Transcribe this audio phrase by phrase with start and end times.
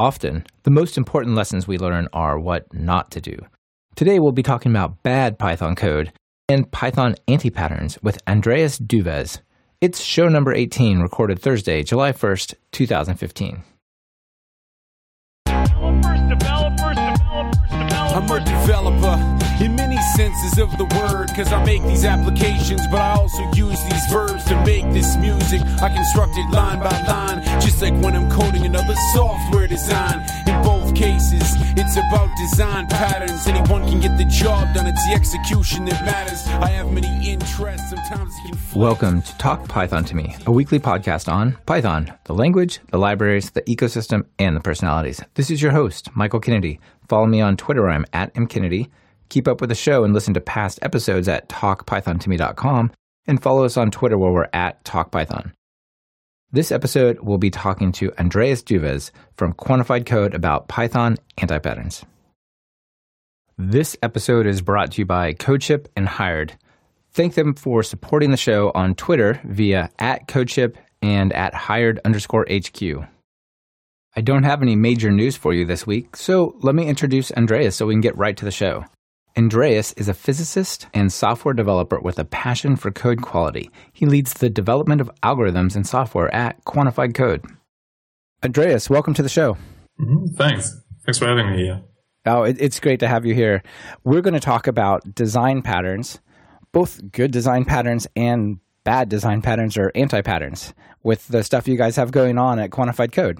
[0.00, 3.36] Often, the most important lessons we learn are what not to do.
[3.96, 6.10] Today, we'll be talking about bad Python code
[6.48, 9.42] and Python anti patterns with Andreas Dewes.
[9.82, 13.62] It's show number 18, recorded Thursday, July 1st, 2015.
[18.12, 23.00] I'm a developer in many senses of the word, cause I make these applications, but
[23.00, 25.60] I also use these verbs to make this music.
[25.80, 30.26] I construct it line by line, just like when I'm coding another software design.
[30.48, 33.46] In both cases, it's about design patterns.
[33.46, 36.44] Anyone can get the job done, it's the execution that matters.
[36.48, 38.34] I have many interests, sometimes.
[38.74, 43.50] Welcome to Talk Python to Me, a weekly podcast on Python, the language, the libraries,
[43.50, 45.22] the ecosystem, and the personalities.
[45.34, 46.80] This is your host, Michael Kennedy.
[47.10, 48.88] Follow me on Twitter, I'm at mkennedy.
[49.30, 52.92] Keep up with the show and listen to past episodes at talkpythontome.com,
[53.26, 55.50] and follow us on Twitter, where we're at TalkPython.
[56.52, 62.04] This episode, we'll be talking to Andreas Dewes from Quantified Code about Python anti-patterns.
[63.58, 66.56] This episode is brought to you by CodeShip and Hired.
[67.10, 72.46] Thank them for supporting the show on Twitter via at CodeShip and at Hired underscore
[72.48, 73.04] HQ.
[74.16, 77.76] I don't have any major news for you this week, so let me introduce Andreas
[77.76, 78.84] so we can get right to the show.
[79.38, 83.70] Andreas is a physicist and software developer with a passion for code quality.
[83.92, 87.44] He leads the development of algorithms and software at Quantified Code.
[88.44, 89.56] Andreas, welcome to the show.
[90.00, 90.76] Mhm, Thanks.
[91.06, 91.82] Thanks for having me here.
[92.26, 93.62] Oh, it, it's great to have you here.
[94.02, 96.18] We're going to talk about design patterns,
[96.72, 100.74] both good design patterns and bad design patterns or anti patterns,
[101.04, 103.38] with the stuff you guys have going on at Quantified Code.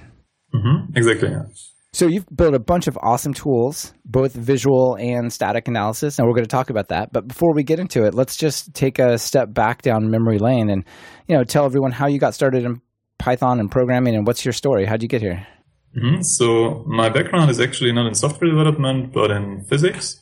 [0.53, 1.31] Hmm Exactly.
[1.31, 1.45] Yeah.
[1.93, 6.35] So you've built a bunch of awesome tools, both visual and static analysis, and we're
[6.35, 7.13] going to talk about that.
[7.13, 10.71] But before we get into it, let's just take a step back down memory lane
[10.71, 10.85] and,
[11.27, 12.81] you know, tell everyone how you got started in
[13.19, 14.87] Python and programming and what's your story?
[14.87, 15.47] How'd you get here?
[15.93, 20.21] hmm So my background is actually not in software development, but in physics.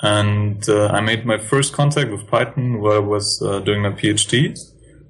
[0.00, 3.90] And uh, I made my first contact with Python while I was uh, doing my
[3.90, 4.54] PhD,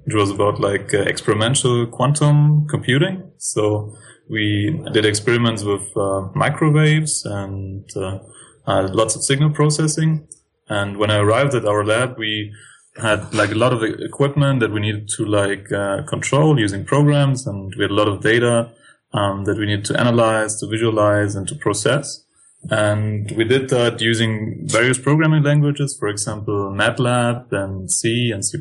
[0.05, 3.31] which was about like uh, experimental quantum computing.
[3.37, 3.95] So
[4.29, 8.19] we did experiments with uh, microwaves and uh,
[8.67, 10.27] uh, lots of signal processing.
[10.69, 12.53] And when I arrived at our lab, we
[13.01, 17.47] had like a lot of equipment that we needed to like uh, control using programs,
[17.47, 18.71] and we had a lot of data
[19.13, 22.23] um, that we needed to analyze, to visualize, and to process.
[22.69, 28.57] And we did that using various programming languages, for example, MATLAB and C and C++.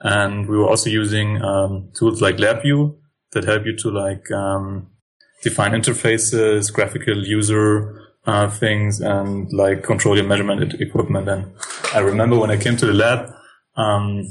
[0.00, 2.96] And we were also using um, tools like LabVIEW
[3.32, 4.88] that help you to like um,
[5.42, 11.28] define interfaces, graphical user uh, things, and like control your measurement equipment.
[11.28, 11.52] And
[11.94, 13.30] I remember when I came to the lab,
[13.76, 14.26] um,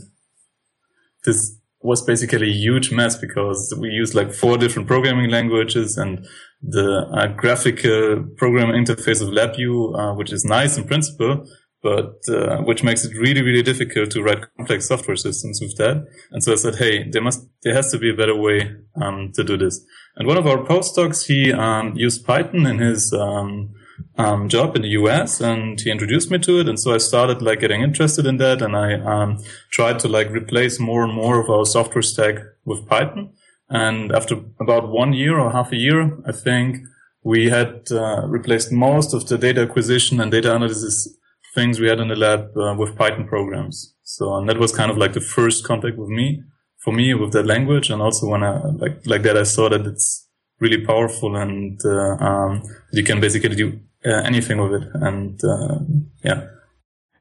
[1.23, 6.25] this was basically a huge mess because we used like four different programming languages and
[6.61, 11.47] the uh, graphical programming interface of LabVIEW, uh, which is nice in principle,
[11.85, 16.03] but uh, which makes it really, really difficult to write complex software systems with that.
[16.31, 19.31] And so I said, hey, there must, there has to be a better way um,
[19.35, 19.85] to do this.
[20.15, 23.75] And one of our postdocs, he um, used Python in his um,
[24.17, 26.67] um, job in the US and he introduced me to it.
[26.67, 29.37] And so I started like getting interested in that and I um,
[29.69, 33.29] tried to like replace more and more of our software stack with Python.
[33.69, 36.77] And after about one year or half a year, I think
[37.23, 41.15] we had uh, replaced most of the data acquisition and data analysis
[41.55, 43.95] things we had in the lab uh, with Python programs.
[44.03, 46.43] So and that was kind of like the first contact with me,
[46.83, 47.89] for me with that language.
[47.89, 50.27] And also when I like like that, I saw that it's
[50.59, 54.87] really powerful and uh, um, you can basically do uh, anything with it.
[54.93, 55.79] And uh,
[56.23, 56.47] yeah.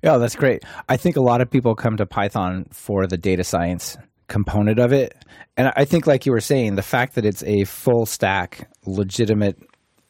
[0.02, 0.62] Yeah, that's great.
[0.86, 3.96] I think a lot of people come to Python for the data science
[4.28, 5.16] component of it.
[5.56, 9.56] And I think, like you were saying, the fact that it's a full stack, legitimate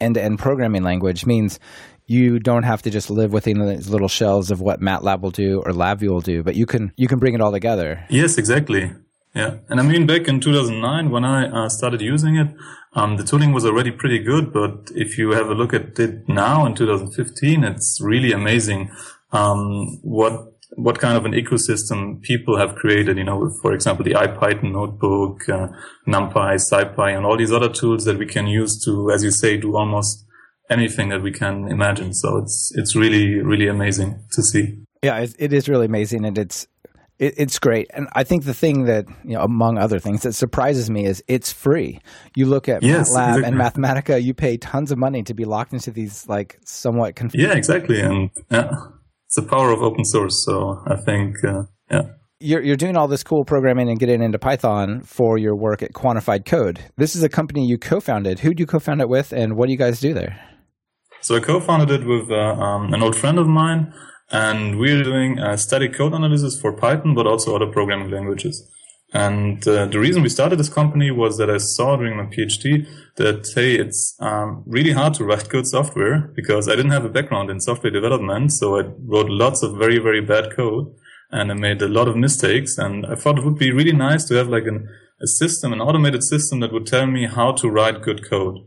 [0.00, 1.60] end to end programming language means
[2.06, 5.60] you don't have to just live within these little shells of what MATLAB will do
[5.65, 8.04] or LabVIEW will do, but you can you can bring it all together.
[8.10, 8.92] Yes, exactly.
[9.34, 12.54] Yeah, and I mean back in 2009 when I uh, started using it,
[12.92, 14.53] um, the tooling was already pretty good.
[14.53, 18.91] But if you have a look at it now in 2015, it's really amazing
[19.33, 23.16] um, what what kind of an ecosystem people have created.
[23.16, 25.68] You know, for example, the IPython notebook, uh,
[26.06, 29.56] NumPy, SciPy, and all these other tools that we can use to, as you say,
[29.56, 30.24] do almost
[30.71, 32.13] anything that we can imagine.
[32.15, 34.78] So it's it's really really amazing to see.
[35.03, 36.66] Yeah, it, it is really amazing, and it's
[37.19, 37.91] it, it's great.
[37.95, 41.22] And I think the thing that you know, among other things, that surprises me is
[41.28, 42.01] it's free.
[42.34, 43.57] You look at Yes, MATLAB and.
[43.57, 47.51] Mathematica, you pay tons of money to be locked into these like somewhat confusing.
[47.51, 48.71] Yeah, exactly, and yeah,
[49.27, 50.45] it's the power of open source.
[50.45, 52.03] So I think uh, yeah.
[52.41, 55.93] you're, you're doing all this cool programming and getting into Python for your work at
[55.93, 56.81] Quantified Code.
[56.97, 58.41] This is a company you co-founded.
[58.41, 60.53] Who did you co-found it with, and what do you guys do there?
[61.24, 63.94] So I co-founded it with uh, um, an old friend of mine,
[64.30, 68.71] and we're doing uh, static code analysis for Python, but also other programming languages.
[69.15, 72.86] And uh, the reason we started this company was that I saw during my PhD
[73.16, 77.16] that, hey, it's um, really hard to write good software because I didn't have a
[77.16, 78.53] background in software development.
[78.53, 80.94] So I wrote lots of very, very bad code
[81.30, 82.77] and I made a lot of mistakes.
[82.77, 84.91] And I thought it would be really nice to have like an,
[85.22, 88.59] a system, an automated system that would tell me how to write good code.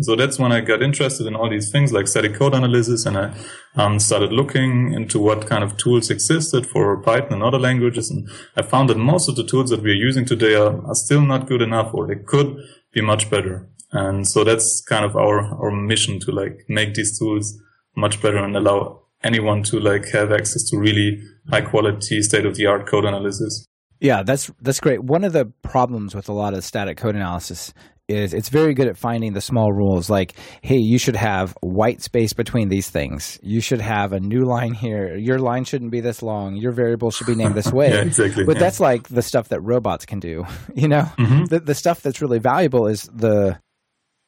[0.00, 3.18] So that's when I got interested in all these things like static code analysis and
[3.18, 3.34] I
[3.76, 8.10] um, started looking into what kind of tools existed for Python and other languages.
[8.10, 11.20] And I found that most of the tools that we're using today are, are still
[11.20, 12.56] not good enough or they could
[12.92, 13.68] be much better.
[13.92, 17.60] And so that's kind of our, our mission to like make these tools
[17.94, 22.56] much better and allow anyone to like have access to really high quality state of
[22.56, 23.66] the art code analysis.
[24.00, 25.04] Yeah, that's that's great.
[25.04, 27.72] One of the problems with a lot of static code analysis
[28.12, 32.02] is it's very good at finding the small rules like hey you should have white
[32.02, 33.38] space between these things.
[33.42, 35.16] You should have a new line here.
[35.16, 36.56] Your line shouldn't be this long.
[36.56, 37.90] Your variable should be named this way.
[37.90, 38.44] Yeah, exactly.
[38.44, 38.60] but yeah.
[38.60, 40.44] that's like the stuff that robots can do
[40.74, 41.02] you know?
[41.18, 41.44] Mm-hmm.
[41.44, 43.58] the, the stuff that's really valuable is the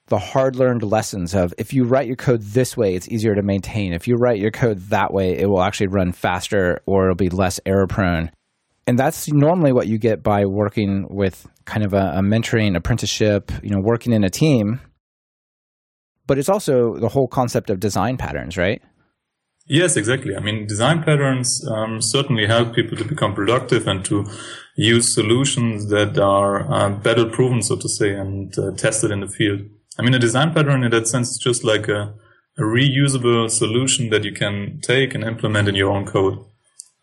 [0.08, 3.42] the hard learned lessons of if you write your code this way it's easier to
[3.42, 3.92] maintain.
[3.92, 7.30] If you write your code that way it will actually run faster or it'll be
[7.30, 8.30] less error prone
[8.86, 13.50] and that's normally what you get by working with kind of a, a, mentoring apprenticeship,
[13.62, 14.80] you know, working in a team.
[16.26, 18.82] But it's also the whole concept of design patterns, right?
[19.66, 20.36] Yes, exactly.
[20.36, 24.26] I mean, design patterns um, certainly help people to become productive and to
[24.76, 29.28] use solutions that are uh, better proven, so to say, and uh, tested in the
[29.28, 29.60] field.
[29.98, 32.14] I mean, a design pattern in that sense is just like a,
[32.58, 36.38] a reusable solution that you can take and implement in your own code.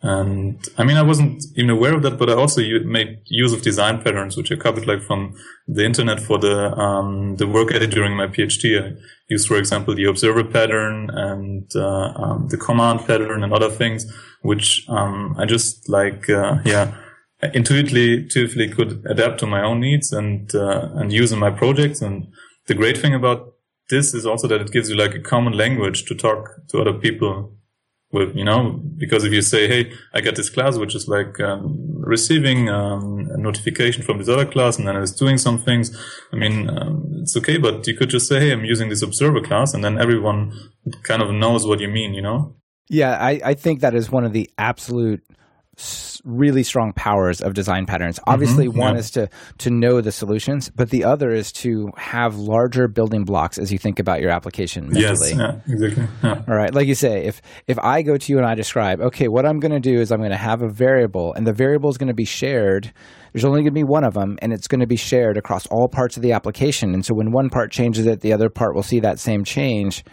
[0.04, 3.62] And I mean, I wasn't even aware of that, but I also made use of
[3.62, 5.36] design patterns, which I copied like from
[5.68, 8.82] the internet for the, um, the work I did during my PhD.
[8.82, 8.98] I
[9.30, 14.12] used, for example, the observer pattern and, uh, um, the command pattern and other things,
[14.42, 16.96] which, um, I just like, uh, yeah,
[17.54, 22.02] intuitively, intuitively could adapt to my own needs and, uh, and use in my projects.
[22.02, 22.28] And
[22.66, 23.54] the great thing about
[23.90, 26.94] this is also that it gives you like a common language to talk to other
[26.94, 27.56] people
[28.12, 31.40] with, you know, because if you say, hey, I got this class which is like
[31.40, 35.98] um, receiving um, a notification from this other class and then it's doing some things,
[36.34, 39.42] I mean, um, it's okay, but you could just say, hey, I'm using this observer
[39.42, 40.54] class and then everyone
[41.04, 42.56] kind of knows what you mean, you know?
[42.90, 45.24] Yeah, I, I think that is one of the absolute
[46.26, 48.20] really strong powers of design patterns.
[48.28, 49.00] Obviously, mm-hmm, one yeah.
[49.00, 49.30] is to
[49.60, 53.78] to know the solutions, but the other is to have larger building blocks as you
[53.78, 55.32] think about your application mentally.
[55.32, 56.08] Yes, yeah, exactly.
[56.24, 56.44] Yeah.
[56.48, 59.28] All right, like you say, if if I go to you and I describe, okay,
[59.28, 61.90] what I'm going to do is I'm going to have a variable, and the variable
[61.90, 62.92] is going to be shared.
[63.34, 65.66] There's only going to be one of them, and it's going to be shared across
[65.68, 66.94] all parts of the application.
[66.94, 70.04] And so when one part changes it, the other part will see that same change.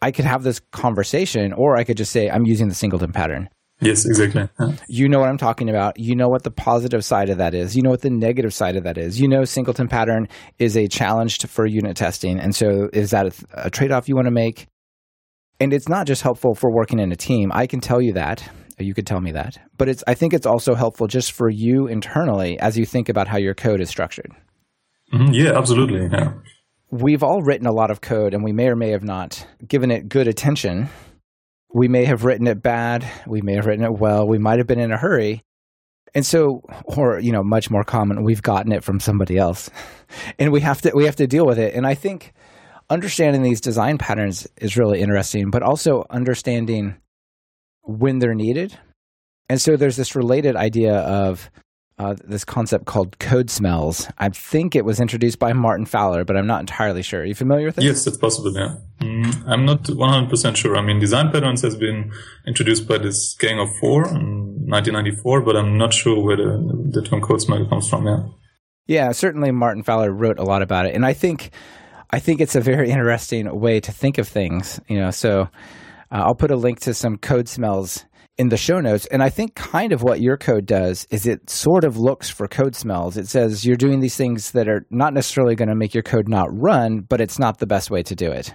[0.00, 3.50] I could have this conversation, or I could just say, I'm using the singleton pattern.
[3.80, 4.48] Yes, exactly.
[4.58, 4.72] Yeah.
[4.88, 5.98] You know what I'm talking about.
[5.98, 7.76] You know what the positive side of that is.
[7.76, 9.20] You know what the negative side of that is.
[9.20, 10.28] You know singleton pattern
[10.58, 12.40] is a challenge to, for unit testing.
[12.40, 14.66] And so is that a, a trade off you want to make?
[15.60, 17.50] And it's not just helpful for working in a team.
[17.52, 18.48] I can tell you that.
[18.78, 19.58] You could tell me that.
[19.76, 23.28] But it's I think it's also helpful just for you internally as you think about
[23.28, 24.32] how your code is structured.
[25.12, 25.32] Mm-hmm.
[25.32, 26.08] Yeah, absolutely.
[26.10, 26.32] Yeah.
[26.90, 29.90] We've all written a lot of code and we may or may have not given
[29.90, 30.88] it good attention
[31.72, 33.06] we may have written it bad.
[33.26, 34.26] We may have written it well.
[34.26, 35.42] We might have been in a hurry.
[36.14, 39.68] And so, or, you know, much more common, we've gotten it from somebody else
[40.38, 41.74] and we have to, we have to deal with it.
[41.74, 42.32] And I think
[42.88, 46.96] understanding these design patterns is really interesting, but also understanding
[47.82, 48.78] when they're needed.
[49.48, 51.50] And so there's this related idea of
[51.98, 54.08] uh, this concept called code smells.
[54.18, 57.22] I think it was introduced by Martin Fowler, but I'm not entirely sure.
[57.22, 57.84] Are you familiar with it?
[57.84, 58.52] Yes, it's possible.
[58.52, 60.76] Yeah, mm, I'm not 100% sure.
[60.76, 62.12] I mean, design patterns has been
[62.46, 67.02] introduced by this gang of four in 1994, but I'm not sure where the, the
[67.02, 68.06] term code smell comes from.
[68.06, 68.26] Yeah.
[68.88, 71.50] Yeah, certainly Martin Fowler wrote a lot about it, and I think
[72.10, 74.80] I think it's a very interesting way to think of things.
[74.86, 75.42] You know, so
[76.12, 78.04] uh, I'll put a link to some code smells
[78.38, 79.06] in the show notes.
[79.06, 82.46] And I think kind of what your code does is it sort of looks for
[82.46, 83.16] code smells.
[83.16, 86.28] It says you're doing these things that are not necessarily going to make your code
[86.28, 88.54] not run, but it's not the best way to do it.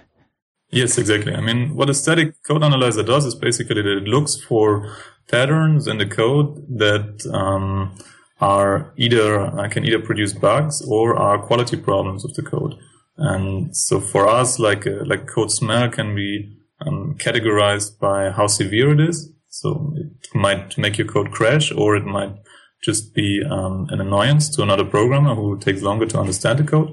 [0.70, 1.34] Yes, exactly.
[1.34, 4.96] I mean, what a static code analyzer does is basically that it looks for
[5.30, 7.96] patterns in the code that um,
[8.40, 12.74] are either uh, can either produce bugs or are quality problems of the code.
[13.18, 18.46] And so for us, like uh, like code smell can be um, categorized by how
[18.46, 19.30] severe it is.
[19.52, 22.32] So it might make your code crash or it might
[22.82, 26.90] just be um, an annoyance to another programmer who takes longer to understand the code.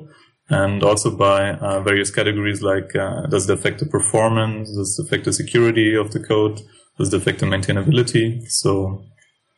[0.49, 4.69] And also by uh, various categories like uh, does it affect the performance?
[4.75, 6.59] Does it affect the security of the code?
[6.97, 8.45] Does it affect the maintainability?
[8.49, 9.05] So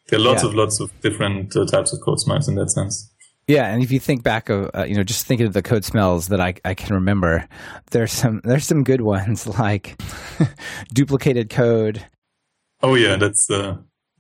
[0.10, 0.50] there are lots Yeah.
[0.50, 3.10] of lots of different uh, types of code smells in that sense.
[3.48, 5.84] Yeah, and if you think back of uh, you know just thinking of the code
[5.84, 7.48] smells that I, I can remember,
[7.90, 10.00] there's some there's some good ones like
[10.94, 12.06] duplicated code.
[12.84, 13.78] Oh yeah, that's uh,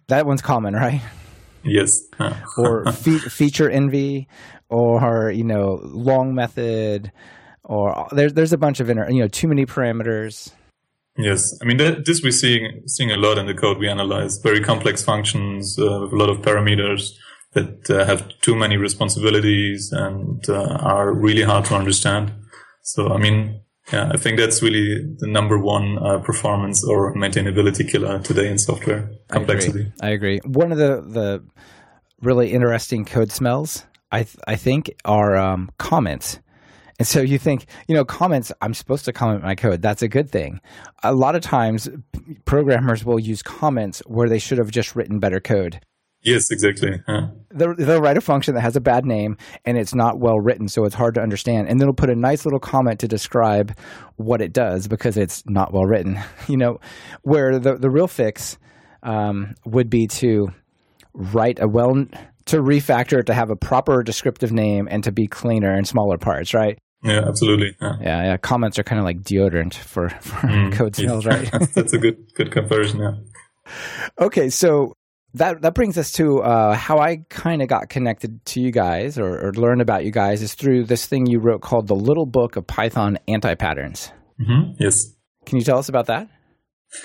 [0.08, 1.01] That one's common, right?
[1.63, 1.91] yes.
[2.58, 4.27] Or fe- feature envy,
[4.70, 7.12] or you know long method,
[7.63, 10.51] or there's there's a bunch of inter- you know too many parameters.
[11.18, 13.77] Yes, I mean that, this we're seeing seeing a lot in the code.
[13.80, 17.12] We analyze very complex functions uh, with a lot of parameters
[17.53, 22.32] that uh, have too many responsibilities and uh, are really hard to understand.
[22.84, 27.89] So I mean, yeah, I think that's really the number one uh, performance or maintainability
[27.89, 29.91] killer today in software complexity.
[30.01, 30.39] I agree.
[30.39, 30.39] I agree.
[30.45, 31.43] One of the the
[32.21, 36.39] really interesting code smells, I th- I think, are um, comments.
[37.00, 38.51] And so you think, you know, comments.
[38.62, 39.81] I'm supposed to comment my code.
[39.81, 40.62] That's a good thing.
[41.01, 45.19] A lot of times, p- programmers will use comments where they should have just written
[45.19, 45.81] better code.
[46.24, 47.01] Yes, exactly.
[47.08, 47.28] Yeah.
[47.50, 50.68] They'll, they'll write a function that has a bad name and it's not well written,
[50.68, 51.68] so it's hard to understand.
[51.68, 53.75] And then it'll put a nice little comment to describe
[54.18, 56.20] what it does because it's not well written.
[56.48, 56.80] You know,
[57.22, 58.58] where the the real fix
[59.04, 60.50] um, would be to
[61.13, 62.06] write a well
[62.46, 66.18] to refactor it to have a proper descriptive name and to be cleaner and smaller
[66.18, 66.78] parts, right?
[67.04, 67.75] yeah, absolutely.
[67.82, 67.94] Yeah.
[68.01, 68.38] Yeah, yeah.
[68.38, 71.50] Comments are kind of like deodorant for for code smells, right?
[71.74, 73.00] that's a good good comparison.
[73.00, 73.74] Yeah.
[74.20, 74.94] Okay, so
[75.33, 79.17] that that brings us to uh, how I kind of got connected to you guys
[79.17, 82.25] or, or learned about you guys is through this thing you wrote called the Little
[82.25, 84.11] Book of Python Anti Patterns.
[84.38, 85.15] hmm Yes.
[85.45, 86.29] Can you tell us about that?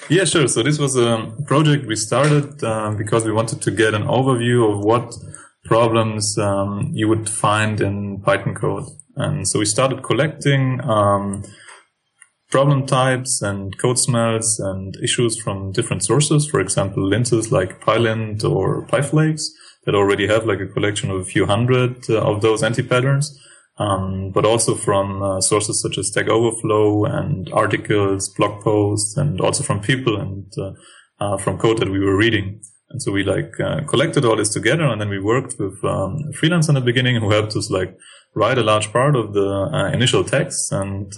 [0.09, 0.49] Yeah, sure.
[0.49, 4.73] So this was a project we started um, because we wanted to get an overview
[4.73, 5.15] of what
[5.65, 8.85] problems um, you would find in Python code.
[9.17, 11.45] And so we started collecting um,
[12.51, 16.49] problem types and code smells and issues from different sources.
[16.49, 19.43] For example, lints like Pylint or PyFlakes
[19.85, 23.39] that already have like a collection of a few hundred uh, of those anti-patterns.
[23.79, 29.39] Um, but also from uh, sources such as Stack Overflow and articles, blog posts, and
[29.39, 30.73] also from people and uh,
[31.21, 32.63] uh, from code that we were reading.
[32.89, 36.25] And so we like uh, collected all this together, and then we worked with um,
[36.31, 37.95] a freelance in the beginning who helped us like
[38.35, 41.13] write a large part of the uh, initial text, and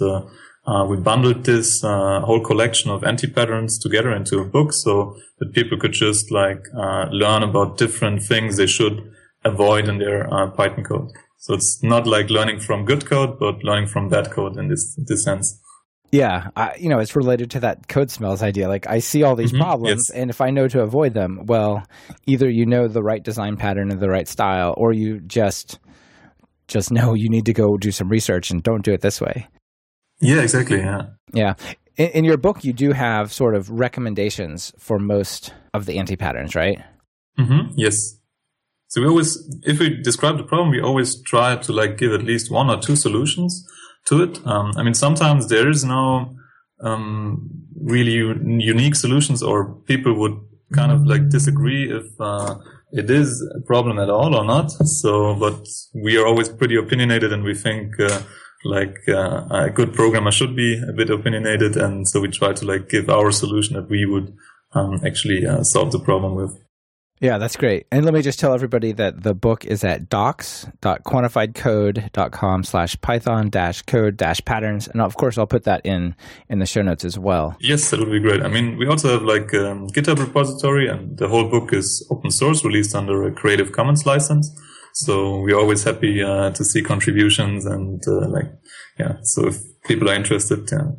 [0.69, 5.53] uh, we bundled this uh, whole collection of anti-patterns together into a book, so that
[5.53, 8.97] people could just like uh, learn about different things they should
[9.43, 11.09] avoid in their uh, Python code.
[11.37, 14.83] So it's not like learning from good code, but learning from bad code in this
[15.07, 15.47] this sense.
[16.11, 18.67] Yeah, I, you know, it's related to that code smells idea.
[18.67, 20.17] Like I see all these Mhm, problems, yes.
[20.19, 21.83] and if I know to avoid them, well,
[22.25, 25.79] either you know the right design pattern and the right style, or you just
[26.67, 29.47] just know you need to go do some research and don't do it this way.
[30.21, 30.79] Yeah, exactly.
[30.79, 31.07] Yeah.
[31.33, 31.55] Yeah.
[31.97, 36.15] In, in your book, you do have sort of recommendations for most of the anti
[36.15, 36.79] patterns, right?
[37.37, 37.73] Mm-hmm.
[37.75, 38.17] Yes.
[38.87, 42.23] So we always, if we describe the problem, we always try to like give at
[42.23, 43.65] least one or two solutions
[44.05, 44.45] to it.
[44.47, 46.35] Um, I mean, sometimes there is no
[46.81, 47.49] um,
[47.79, 50.39] really un- unique solutions, or people would
[50.73, 52.55] kind of like disagree if uh,
[52.91, 54.71] it is a problem at all or not.
[54.71, 57.99] So, but we are always pretty opinionated, and we think.
[57.99, 58.21] Uh,
[58.63, 62.65] like uh, a good programmer should be a bit opinionated, and so we try to
[62.65, 64.33] like give our solution that we would
[64.73, 66.57] um, actually uh, solve the problem with.
[67.21, 67.85] Yeah, that's great.
[67.91, 73.81] And let me just tell everybody that the book is at docs.quantifiedcode.com slash python dash
[73.81, 74.87] code dash patterns.
[74.87, 76.15] And of course, I'll put that in,
[76.47, 77.57] in the show notes as well.
[77.59, 78.41] Yes, that would be great.
[78.41, 82.31] I mean, we also have like um, GitHub repository, and the whole book is open
[82.31, 84.49] source, released under a Creative Commons license.
[84.93, 88.51] So we're always happy uh, to see contributions, and uh, like,
[88.99, 89.13] yeah.
[89.23, 90.91] So if people are interested, uh,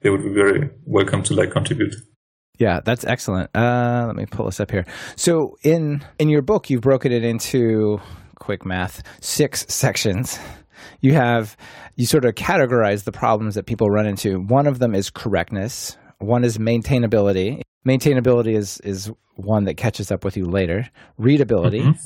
[0.00, 1.94] they would be very welcome to like contribute.
[2.58, 3.50] Yeah, that's excellent.
[3.54, 4.84] Uh, let me pull this up here.
[5.16, 8.00] So in in your book, you've broken it into
[8.38, 10.38] quick math six sections.
[11.00, 11.56] You have
[11.96, 14.40] you sort of categorize the problems that people run into.
[14.40, 15.96] One of them is correctness.
[16.18, 17.62] One is maintainability.
[17.86, 20.88] Maintainability is is one that catches up with you later.
[21.18, 21.98] Readability, Mhm.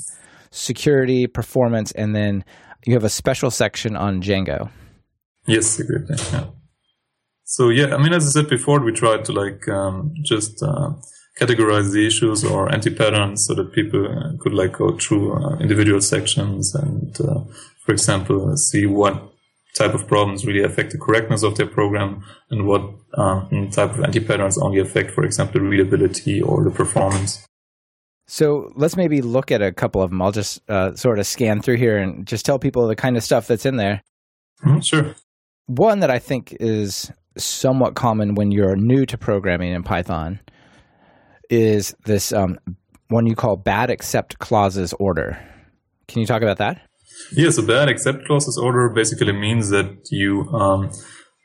[0.57, 2.43] Security, performance, and then
[2.85, 4.69] you have a special section on Django.
[5.45, 6.17] Yes, exactly.
[6.31, 6.45] Yeah.
[7.43, 10.91] So yeah, I mean, as I said before, we tried to like um, just uh,
[11.39, 16.75] categorize the issues or anti-patterns so that people could like go through uh, individual sections
[16.75, 17.41] and, uh,
[17.85, 19.31] for example, see what
[19.75, 22.81] type of problems really affect the correctness of their program and what
[23.17, 27.45] um, type of anti-patterns only affect, for example, readability or the performance.
[28.27, 30.21] So let's maybe look at a couple of them.
[30.21, 33.23] I'll just uh, sort of scan through here and just tell people the kind of
[33.23, 34.03] stuff that's in there.
[34.65, 35.15] Mm, sure.
[35.67, 40.39] One that I think is somewhat common when you're new to programming in Python
[41.49, 42.59] is this um,
[43.07, 45.39] one you call bad except clauses order.
[46.07, 46.81] Can you talk about that?
[47.31, 50.91] Yeah, so bad except clauses order basically means that you um,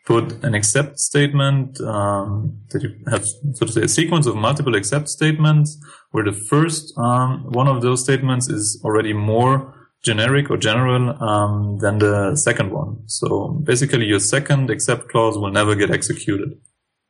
[0.04, 4.74] put an except statement, um, that you have, so to say, a sequence of multiple
[4.74, 5.78] except statements,
[6.10, 11.78] where the first um, one of those statements is already more generic or general um,
[11.78, 12.98] than the second one.
[13.06, 16.58] So basically, your second except clause will never get executed.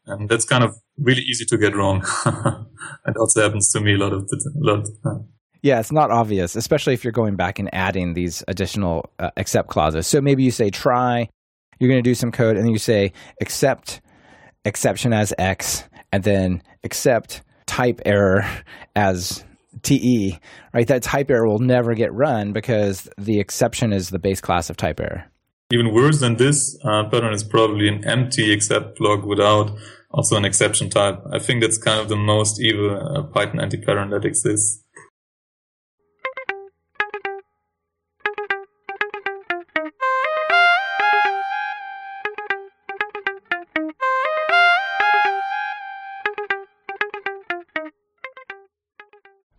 [0.06, 2.04] And that's kind of really easy to get wrong.
[3.06, 4.87] it also happens to me a lot of the, lot.
[5.62, 9.68] Yeah, it's not obvious, especially if you're going back and adding these additional uh, except
[9.68, 10.08] clauses.
[10.08, 11.28] So maybe you say try,
[11.82, 14.00] you're going to do some code, and then you say except
[14.64, 18.48] exception as X, and then except type error
[18.94, 19.44] as
[19.82, 20.38] TE,
[20.72, 20.86] right?
[20.86, 24.76] That type error will never get run because the exception is the base class of
[24.76, 25.24] type error.
[25.72, 29.76] Even worse than this uh, pattern is probably an empty except block without
[30.12, 31.18] also an exception type.
[31.32, 34.81] I think that's kind of the most evil uh, Python anti-pattern that exists.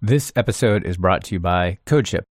[0.06, 2.24] This episode is brought to you by CodeShip.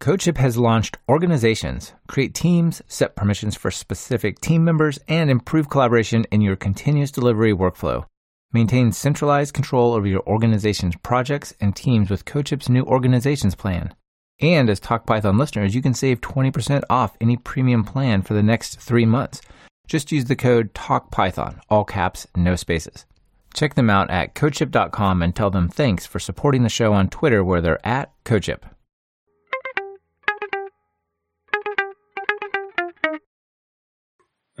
[0.00, 6.26] CodeShip has launched organizations, create teams, set permissions for specific team members, and improve collaboration
[6.32, 8.06] in your continuous delivery workflow.
[8.52, 13.94] Maintain centralized control over your organization's projects and teams with CodeShip's new organizations plan.
[14.40, 18.80] And as TalkPython listeners, you can save 20% off any premium plan for the next
[18.80, 19.40] three months.
[19.86, 23.06] Just use the code TalkPython, all caps, no spaces.
[23.54, 27.44] Check them out at codeship.com and tell them thanks for supporting the show on Twitter
[27.44, 28.62] where they're at Codeship.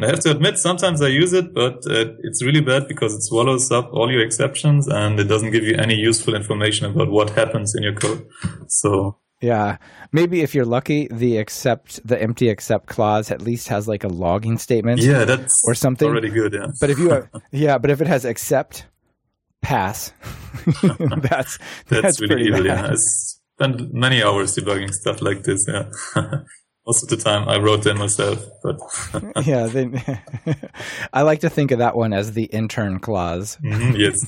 [0.00, 3.12] And I have to admit, sometimes I use it, but uh, it's really bad because
[3.12, 7.10] it swallows up all your exceptions and it doesn't give you any useful information about
[7.10, 8.26] what happens in your code.
[8.66, 9.78] So yeah,
[10.12, 14.08] maybe if you're lucky, the except the empty except clause at least has like a
[14.08, 15.00] logging statement.
[15.00, 16.52] Yeah, that's or something already good.
[16.52, 18.86] Yeah, but if you have, uh, yeah, but if it has except
[19.62, 20.12] pass,
[20.82, 20.82] that's,
[21.22, 22.64] that's that's really pretty evil.
[22.64, 22.84] bad.
[22.84, 25.64] Yeah, I spent many hours debugging stuff like this.
[25.66, 25.84] Yeah.
[26.90, 28.80] Most of the time, I wrote them myself, but
[29.46, 29.88] yeah, they,
[31.12, 34.18] I like to think of that one as the intern clause Mhm, yes,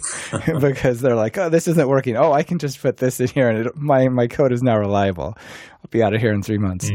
[0.60, 2.16] because they're like, oh, this isn't working.
[2.16, 4.78] Oh, I can just put this in here, and it, my my code is now
[4.78, 5.34] reliable.
[5.36, 6.88] I'll be out of here in three months.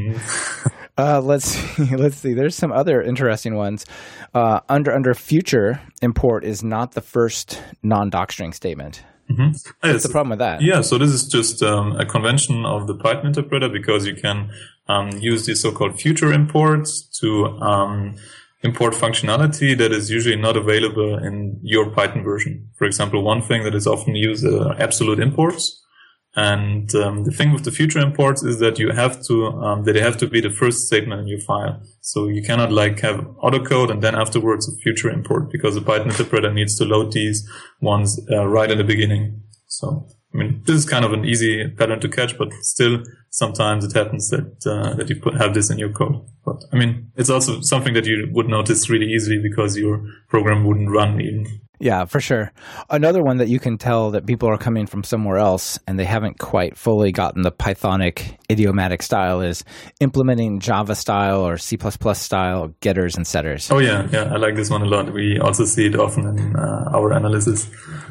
[0.97, 1.95] Uh, let's see.
[1.97, 2.33] Let's see.
[2.33, 3.85] There's some other interesting ones.
[4.33, 9.03] Uh, under under future import is not the first non doc string statement.
[9.29, 10.03] What's Yes.
[10.03, 10.61] the problem with that?
[10.61, 14.49] Yeah, so this is just um, a convention of the Python interpreter because you can
[14.87, 18.15] um, use these so-called future imports to um,
[18.63, 22.69] import functionality that is usually not available in your Python version.
[22.77, 25.83] For example, one thing that is often used are absolute imports.
[26.35, 29.93] And um, the thing with the future imports is that you have to um, that
[29.93, 31.81] they have to be the first statement in your file.
[32.01, 36.09] So you cannot like have autocode and then afterwards a future import because the Python
[36.09, 37.49] interpreter needs to load these
[37.81, 39.41] ones uh, right in the beginning.
[39.65, 43.83] So I mean, this is kind of an easy pattern to catch, but still sometimes
[43.83, 46.23] it happens that uh, that you put, have this in your code.
[46.45, 50.63] But I mean, it's also something that you would notice really easily because your program
[50.63, 51.61] wouldn't run even.
[51.79, 52.51] Yeah, for sure.
[52.89, 56.05] Another one that you can tell that people are coming from somewhere else and they
[56.05, 59.63] haven't quite fully gotten the Pythonic idiomatic style is
[59.99, 61.77] implementing Java style or C
[62.13, 63.69] style getters and setters.
[63.71, 65.13] Oh yeah, yeah, I like this one a lot.
[65.13, 67.69] We also see it often in uh, our analysis.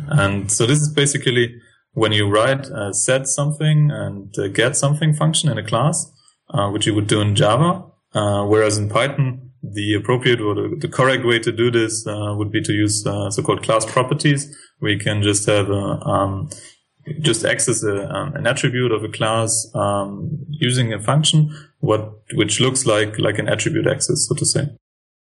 [0.09, 1.61] And so this is basically
[1.97, 6.13] when you write uh, set something and uh, get something function in a class,
[6.51, 10.77] uh, which you would do in Java, uh, whereas in Python, the appropriate or the,
[10.79, 14.55] the correct way to do this uh, would be to use uh, so-called class properties,
[14.79, 16.51] where you can just have a um,
[17.21, 22.61] just access a, um, an attribute of a class um, using a function, what which
[22.61, 24.69] looks like like an attribute access, so to say.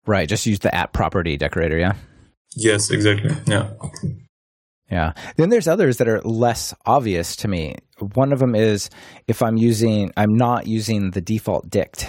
[0.07, 1.93] Right, just use the at property decorator, yeah?
[2.55, 3.35] Yes, exactly.
[3.45, 3.69] Yeah.
[4.93, 5.13] Yeah.
[5.37, 7.77] Then there's others that are less obvious to me.
[8.13, 8.91] One of them is
[9.27, 12.07] if I'm using, I'm not using the default dict.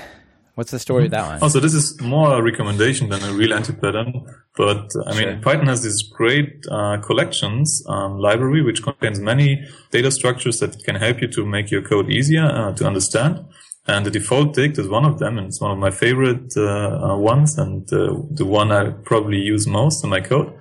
[0.56, 1.42] What's the story of that one?
[1.42, 4.12] Also, this is more a recommendation than a real anti-pattern.
[4.56, 5.40] But I mean, Sure.
[5.40, 10.96] Python has these great uh, collections um, library which contains many data structures that can
[10.96, 13.46] help you to make your code easier uh, to understand.
[13.86, 17.16] And the default dict is one of them, and it's one of my favorite uh,
[17.18, 20.52] ones, and uh, the one I probably use most in my code.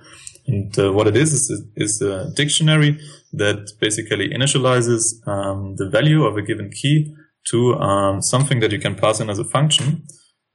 [0.46, 2.98] And uh, what it is is, is a dictionary
[3.32, 7.14] that basically initializes um, the value of a given key
[7.50, 10.06] to um, something that you can pass in as a function.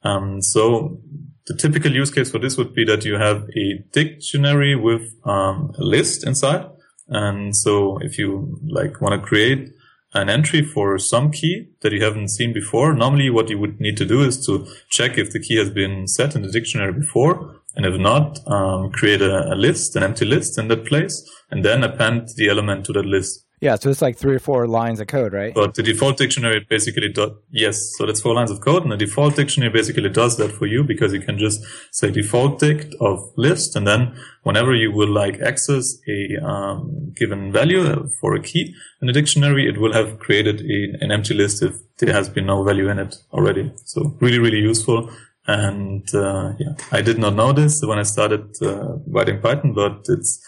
[0.04, 1.02] Um, so
[1.47, 5.73] the typical use case for this would be that you have a dictionary with um,
[5.78, 6.69] a list inside.
[7.08, 9.71] And so if you like want to create
[10.13, 13.97] an entry for some key that you haven't seen before, normally what you would need
[13.97, 17.59] to do is to check if the key has been set in the dictionary before.
[17.76, 21.64] And if not, um, create a, a list, an empty list in that place, and
[21.64, 23.46] then append the element to that list.
[23.62, 25.54] Yeah, so it's like three or four lines of code, right?
[25.54, 28.98] But the default dictionary basically does, yes, so that's four lines of code and the
[28.98, 33.20] default dictionary basically does that for you because you can just say default dict of
[33.36, 38.74] list and then whenever you will like access a um, given value for a key
[39.02, 42.46] in the dictionary, it will have created a, an empty list if there has been
[42.46, 43.72] no value in it already.
[43.84, 45.12] So really, really useful.
[45.50, 50.06] And uh, yeah, I did not know this when I started uh, writing Python, but
[50.08, 50.40] it's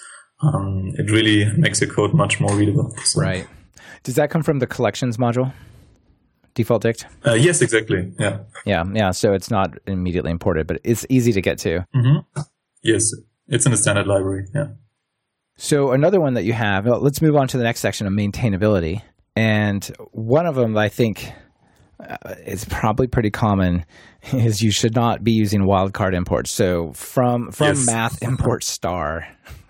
[0.43, 2.93] um, it really makes the code much more readable.
[3.03, 3.21] So.
[3.21, 3.47] Right.
[4.03, 5.53] Does that come from the collections module?
[6.53, 7.07] Default dict?
[7.25, 8.11] Uh, yes, exactly.
[8.19, 8.39] Yeah.
[8.65, 8.83] Yeah.
[8.93, 9.09] Yeah.
[9.11, 11.87] So it's not immediately imported, but it's easy to get to.
[11.95, 12.41] Mm-hmm.
[12.83, 13.11] Yes.
[13.47, 14.45] It's in the standard library.
[14.53, 14.67] Yeah.
[15.57, 18.13] So another one that you have, well, let's move on to the next section of
[18.13, 19.01] maintainability.
[19.35, 21.31] And one of them I think
[22.01, 23.85] uh, is probably pretty common
[24.33, 26.51] is you should not be using wildcard imports.
[26.51, 27.85] So from from yes.
[27.85, 29.27] math import star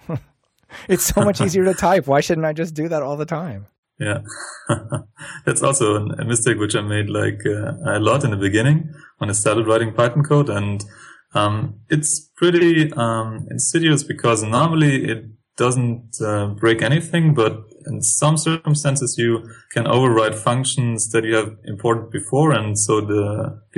[0.87, 2.07] it's so much easier to type.
[2.07, 3.67] Why shouldn't I just do that all the time?
[3.99, 4.21] Yeah,
[5.45, 9.29] that's also a mistake which I made like uh, a lot in the beginning when
[9.29, 10.83] I started writing Python code, and
[11.35, 15.25] um, it's pretty um, insidious because normally it
[15.63, 17.53] doesn't uh, break anything, but
[17.89, 19.31] in some circumstances you
[19.75, 23.25] can override functions that you have imported before, and so the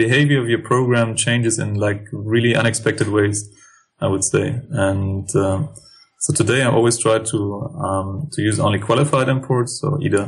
[0.04, 3.38] behavior of your program changes in like really unexpected ways.
[4.06, 4.46] I would say,
[4.88, 5.60] and uh,
[6.26, 7.40] so today I always try to
[7.88, 10.24] um, to use only qualified imports, so either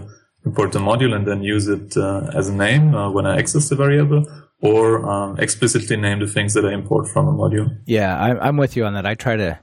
[0.48, 3.70] import the module and then use it uh, as a name uh, when I access
[3.70, 4.24] the variable,
[4.62, 7.68] or um, explicitly name the things that I import from a module.
[7.86, 9.06] Yeah, I'm, I'm with you on that.
[9.06, 9.60] I try to,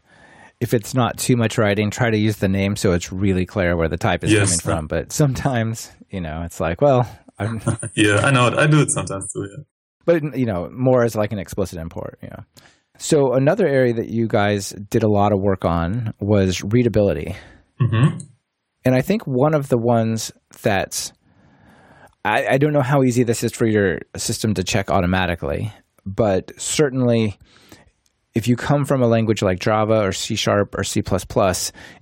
[0.62, 3.76] if it's not too much writing, try to use the name so it's really clear
[3.76, 4.44] where the type is yes.
[4.44, 4.86] coming from.
[4.86, 7.04] But sometimes, you know, it's like, well,
[7.36, 7.60] I'm
[7.96, 8.54] yeah, I know it.
[8.54, 9.48] I do it sometimes too.
[9.50, 9.64] Yeah.
[10.04, 12.20] But you know, more as like an explicit import.
[12.22, 12.44] You know.
[12.96, 17.34] So another area that you guys did a lot of work on was readability.
[17.80, 18.18] Mm-hmm.
[18.84, 20.30] And I think one of the ones
[20.62, 21.12] that's
[22.24, 25.72] I, I, don't know how easy this is for your system to check automatically,
[26.06, 27.36] but certainly
[28.34, 31.02] if you come from a language like Java or C Sharp or C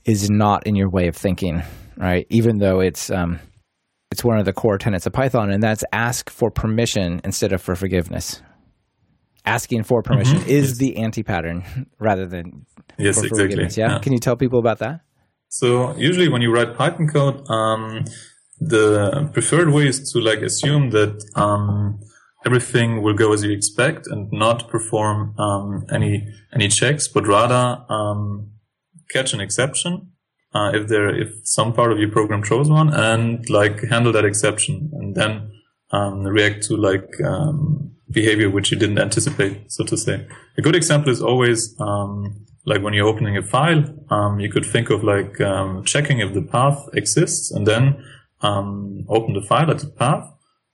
[0.05, 1.63] is not in your way of thinking,
[1.97, 2.27] right?
[2.31, 3.41] Even though it's um,
[4.11, 7.61] it's one of the core tenets of Python, and that's ask for permission instead of
[7.61, 8.43] for forgiveness,
[9.45, 10.51] asking for permission mm-hmm.
[10.51, 10.79] is yes.
[10.79, 12.67] the anti-pattern rather than
[12.99, 13.65] yes, exactly.
[13.65, 13.95] Yeah?
[13.95, 13.99] yeah?
[13.99, 15.01] Can you tell people about that?
[15.49, 18.05] So usually when you write Python code, um,
[18.61, 21.99] the preferred way is to like assume that um,
[22.45, 27.85] everything will go as you expect and not perform um, any any checks, but rather
[27.89, 28.51] um,
[29.11, 30.13] catch an exception
[30.55, 34.25] uh, if there if some part of your program throws one and like handle that
[34.25, 35.51] exception and then
[35.93, 40.27] um, react to like um, behavior which you didn't anticipate, so to say.
[40.59, 44.67] A good example is always um, like when you're opening a file, um, you could
[44.67, 48.05] think of like um, checking if the path exists and then
[48.43, 50.29] um, open the file at the path.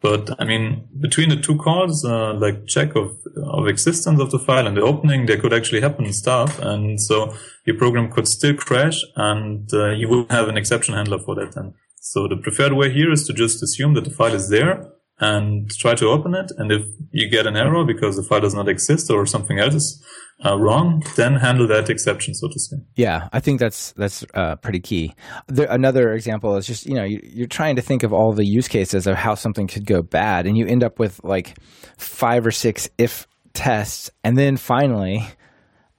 [0.08, 4.38] But I mean, between the two calls, uh, like check of, of existence of the
[4.38, 6.60] file and the opening, there could actually happen stuff.
[6.60, 11.18] And so your program could still crash and uh, you would have an exception handler
[11.18, 11.56] for that.
[11.56, 14.92] And so the preferred way here is to just assume that the file is there
[15.18, 16.52] and try to open it.
[16.56, 19.74] And if you get an error because the file does not exist or something else
[19.74, 20.04] is
[20.44, 22.76] uh, wrong, then handle that exception, so to say.
[22.94, 25.14] Yeah, I think that's that's uh, pretty key.
[25.48, 28.44] There, another example is just you know you, you're trying to think of all the
[28.44, 31.56] use cases of how something could go bad, and you end up with like
[31.96, 35.26] five or six if tests, and then finally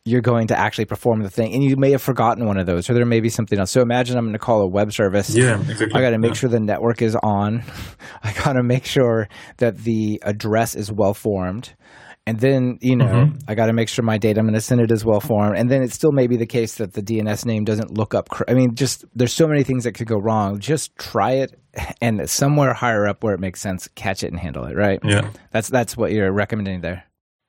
[0.07, 1.53] you're going to actually perform the thing.
[1.53, 3.71] And you may have forgotten one of those, or there may be something else.
[3.71, 5.29] So imagine I'm going to call a web service.
[5.35, 5.91] Yeah, exactly.
[5.93, 6.35] I got to make yeah.
[6.35, 7.61] sure the network is on.
[8.23, 11.75] I got to make sure that the address is well formed.
[12.27, 13.37] And then, you know, mm-hmm.
[13.47, 15.57] I got to make sure my data I'm going to send it is well formed.
[15.57, 18.27] And then it still may be the case that the DNS name doesn't look up.
[18.27, 20.59] Cr- I mean, just there's so many things that could go wrong.
[20.59, 21.57] Just try it,
[22.01, 24.75] and somewhere higher up where it makes sense, catch it and handle it.
[24.75, 24.99] Right?
[25.05, 25.31] Yeah.
[25.51, 27.05] That's that's what you're recommending there.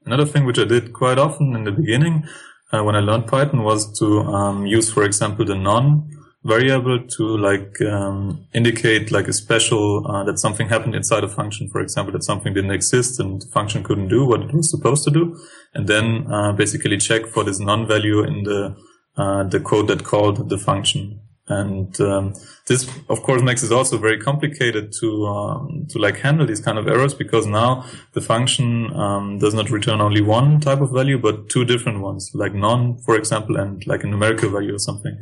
[0.06, 2.24] Another thing which I did quite often in the beginning
[2.72, 6.08] uh, when I learned Python was to um, use, for example, the None
[6.44, 11.68] variable to like um, indicate like a special uh, that something happened inside a function.
[11.68, 15.04] For example, that something didn't exist and the function couldn't do what it was supposed
[15.04, 15.38] to do,
[15.74, 18.76] and then uh, basically check for this non-value in the
[19.16, 21.20] uh, the code that called the function.
[21.50, 22.34] And um,
[22.66, 26.78] this, of course, makes it also very complicated to um, to like handle these kind
[26.78, 31.18] of errors because now the function um, does not return only one type of value
[31.18, 35.16] but two different ones, like None, for example, and like a numerical value or something.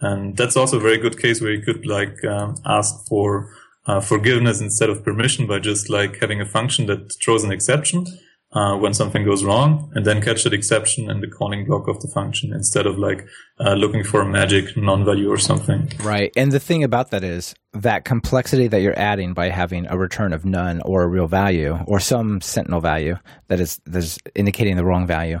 [0.00, 3.50] And that's also a very good case where you could like um, ask for
[3.86, 8.06] uh, forgiveness instead of permission by just like having a function that throws an exception
[8.52, 12.00] uh, when something goes wrong and then catch that exception in the calling block of
[12.00, 13.26] the function instead of like
[13.60, 15.90] uh, looking for a magic non-value or something.
[16.02, 16.32] Right.
[16.36, 20.32] And the thing about that is that complexity that you're adding by having a return
[20.32, 23.16] of none or a real value or some sentinel value
[23.48, 25.40] that is, that is indicating the wrong value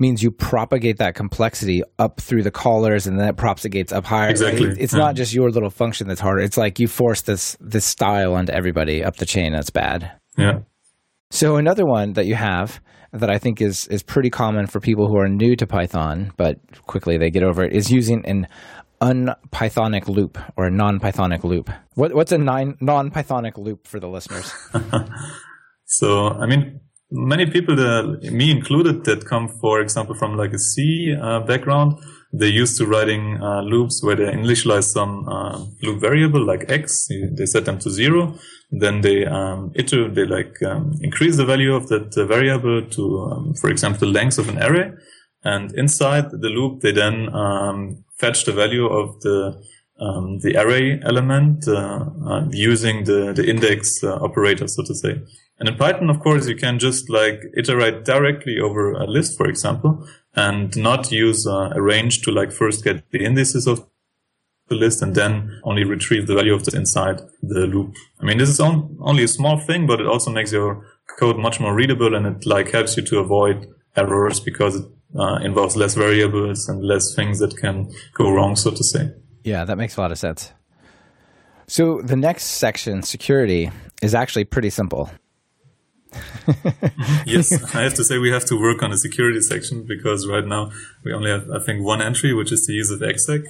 [0.00, 4.30] means you propagate that complexity up through the callers and then it propagates up higher.
[4.30, 4.74] Exactly.
[4.78, 4.98] It's yeah.
[4.98, 5.18] not mm.
[5.18, 6.40] just your little function that's harder.
[6.40, 9.52] It's like you force this this style onto everybody up the chain.
[9.52, 10.12] That's bad.
[10.36, 10.60] Yeah.
[11.30, 12.80] So another one that you have
[13.12, 16.58] that I think is is pretty common for people who are new to Python, but
[16.86, 18.46] quickly they get over it, is using an
[19.00, 21.70] unpythonic loop or a non-Pythonic loop.
[21.94, 24.52] What, what's a non-Pythonic loop for the listeners?
[25.86, 30.58] so, I mean, many people, that, me included, that come, for example, from like a
[30.58, 31.98] C uh, background,
[32.32, 37.08] they're used to writing uh, loops where they initialize some uh, loop variable like x.
[37.08, 38.36] They set them to zero.
[38.70, 43.18] Then they um, iterate, they like um, increase the value of that uh, variable to,
[43.32, 44.92] um, for example, the length of an array.
[45.42, 49.60] And inside the loop, they then um, fetch the value of the
[49.98, 55.20] um, the array element uh, uh, using the the index uh, operator, so to say.
[55.60, 59.46] And in Python, of course, you can just like iterate directly over a list, for
[59.46, 63.86] example, and not use uh, a range to like first get the indices of
[64.68, 67.94] the list and then only retrieve the value of the inside the loop.
[68.20, 70.86] I mean, this is on, only a small thing, but it also makes your
[71.18, 74.86] code much more readable and it like helps you to avoid errors because it
[75.18, 79.12] uh, involves less variables and less things that can go wrong, so to say.
[79.42, 80.52] Yeah, that makes a lot of sense.
[81.66, 83.70] So the next section, security,
[84.02, 85.10] is actually pretty simple.
[87.26, 90.46] yes, I have to say we have to work on the security section because right
[90.46, 90.72] now
[91.04, 93.42] we only have, I think, one entry, which is the use of exec.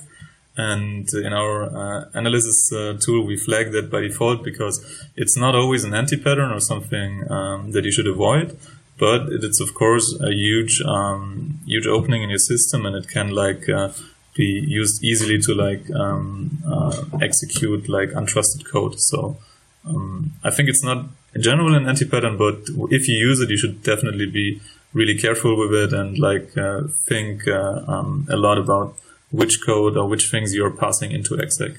[0.57, 4.85] And in our uh, analysis uh, tool, we flag that by default because
[5.17, 8.59] it's not always an anti-pattern or something um, that you should avoid,
[8.99, 13.31] but it's of course a huge, um, huge opening in your system, and it can
[13.31, 13.91] like uh,
[14.35, 19.01] be used easily to like um, uh, execute like untrusted code.
[19.01, 19.39] So
[19.87, 22.59] um, I think it's not in general an anti-pattern, but
[22.91, 24.61] if you use it, you should definitely be
[24.93, 28.97] really careful with it and like uh, think uh, um, a lot about
[29.31, 31.73] which code or which things you're passing into exec.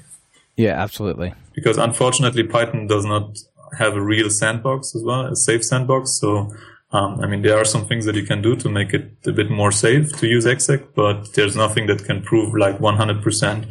[0.55, 1.33] Yeah, absolutely.
[1.53, 3.37] Because unfortunately, Python does not
[3.77, 6.19] have a real sandbox as well, a safe sandbox.
[6.19, 6.53] So,
[6.91, 9.31] um, I mean, there are some things that you can do to make it a
[9.31, 13.67] bit more safe to use exec, but there's nothing that can prove like 100%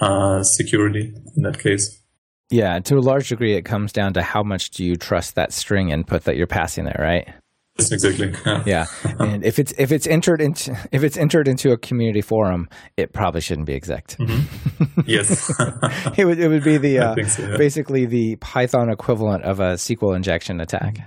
[0.00, 2.00] uh, security in that case.
[2.50, 5.52] Yeah, to a large degree, it comes down to how much do you trust that
[5.52, 7.34] string input that you're passing there, right?
[7.78, 8.32] Yes, exactly.
[8.46, 8.62] Yeah.
[8.66, 8.86] yeah,
[9.18, 13.12] and if it's if it's entered into if it's entered into a community forum, it
[13.12, 14.06] probably shouldn't be exec.
[14.08, 15.00] Mm-hmm.
[15.06, 15.52] Yes,
[16.16, 17.56] it would it would be the uh, so, yeah.
[17.56, 20.98] basically the Python equivalent of a SQL injection attack.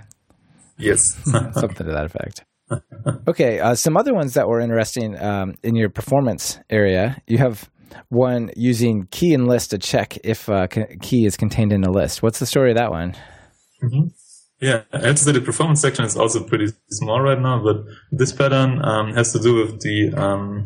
[0.76, 2.44] Yes, something to that effect.
[3.26, 7.16] Okay, uh, some other ones that were interesting um, in your performance area.
[7.26, 7.70] You have
[8.08, 10.66] one using key and list to check if uh,
[11.00, 12.22] key is contained in a list.
[12.22, 13.14] What's the story of that one?
[13.82, 14.08] Mm-hmm.
[14.60, 17.84] Yeah, I have to say the performance section is also pretty small right now, but
[18.10, 20.64] this pattern um, has to do with the um,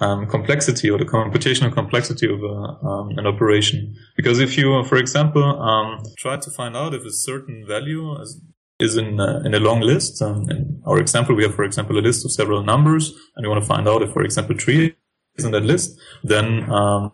[0.00, 3.96] um, complexity or the computational complexity of a, um, an operation.
[4.16, 8.42] Because if you, for example, um, try to find out if a certain value is,
[8.78, 11.98] is in, uh, in a long list, um, in our example, we have, for example,
[11.98, 14.94] a list of several numbers, and you want to find out if, for example, three
[15.38, 17.12] in that list, then um,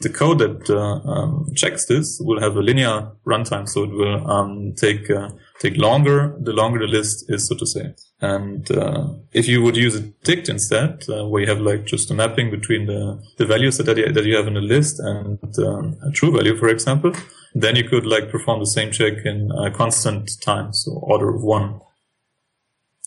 [0.00, 4.30] the code that uh, um, checks this will have a linear runtime, so it will
[4.30, 7.94] um, take uh, take longer the longer the list is, so to say.
[8.20, 12.10] And uh, if you would use a dict instead, uh, where you have like just
[12.10, 15.38] a mapping between the, the values that you, that you have in a list and
[15.58, 17.12] um, a true value, for example,
[17.54, 21.80] then you could like perform the same check in constant time, so order of one.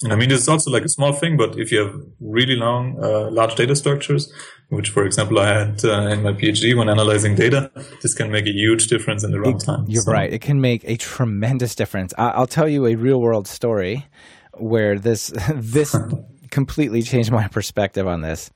[0.05, 3.03] I mean, this is also like a small thing, but if you have really long,
[3.03, 4.31] uh, large data structures,
[4.69, 7.71] which, for example, I had uh, in my PhD when analyzing data,
[8.03, 9.85] this can make a huge difference in the runtime.
[9.87, 10.11] You're so.
[10.11, 10.31] right.
[10.31, 12.13] It can make a tremendous difference.
[12.15, 14.05] I- will tell you a real world story
[14.53, 15.95] where this this
[16.51, 18.51] completely changed my perspective on this.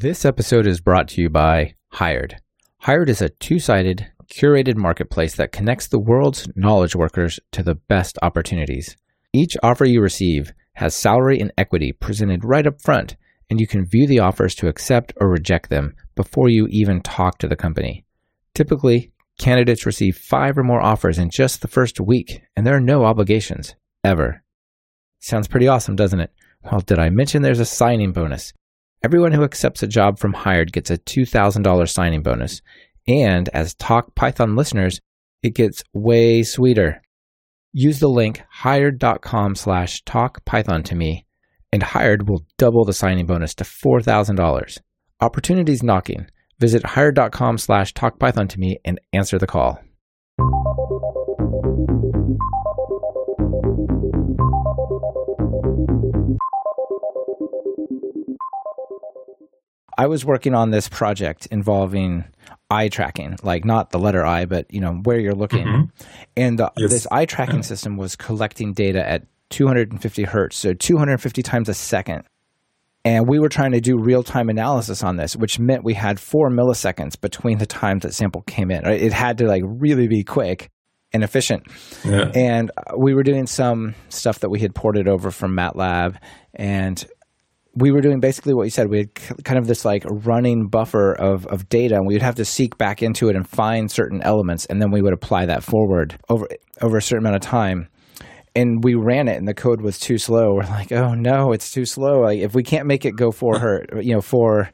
[0.00, 2.40] This episode is brought to you by Hired.
[2.78, 7.74] Hired is a two sided, curated marketplace that connects the world's knowledge workers to the
[7.74, 8.96] best opportunities.
[9.34, 13.16] Each offer you receive has salary and equity presented right up front,
[13.50, 17.36] and you can view the offers to accept or reject them before you even talk
[17.36, 18.06] to the company.
[18.54, 22.80] Typically, candidates receive five or more offers in just the first week, and there are
[22.80, 24.42] no obligations, ever.
[25.18, 26.32] Sounds pretty awesome, doesn't it?
[26.64, 28.54] Well, did I mention there's a signing bonus?
[29.02, 32.60] Everyone who accepts a job from Hired gets a $2,000 signing bonus.
[33.08, 35.00] And as Talk Python listeners,
[35.42, 37.00] it gets way sweeter.
[37.72, 41.24] Use the link hired.com slash talkpython to me,
[41.72, 44.78] and Hired will double the signing bonus to $4,000.
[45.22, 46.26] Opportunities knocking.
[46.58, 49.80] Visit hired.com slash talkpython to me and answer the call.
[60.00, 62.24] I was working on this project involving
[62.70, 65.66] eye tracking, like not the letter I, but you know where you're looking.
[65.66, 66.04] Mm-hmm.
[66.38, 66.90] And the, Yes.
[66.90, 72.24] this eye tracking system was collecting data at 250 hertz, so 250 times a second.
[73.04, 76.18] And we were trying to do real time analysis on this, which meant we had
[76.18, 78.86] four milliseconds between the times that sample came in.
[78.86, 80.70] It had to like really be quick
[81.12, 81.64] and efficient.
[82.06, 82.30] Yeah.
[82.34, 86.16] And we were doing some stuff that we had ported over from MATLAB,
[86.54, 87.04] and
[87.80, 88.88] we were doing basically what you said.
[88.90, 89.14] We had
[89.44, 92.76] kind of this like running buffer of, of data, and we would have to seek
[92.78, 96.46] back into it and find certain elements, and then we would apply that forward over
[96.80, 97.88] over a certain amount of time.
[98.54, 100.54] And we ran it, and the code was too slow.
[100.54, 102.22] We're like, oh no, it's too slow.
[102.22, 104.70] Like if we can't make it go for her, you know, for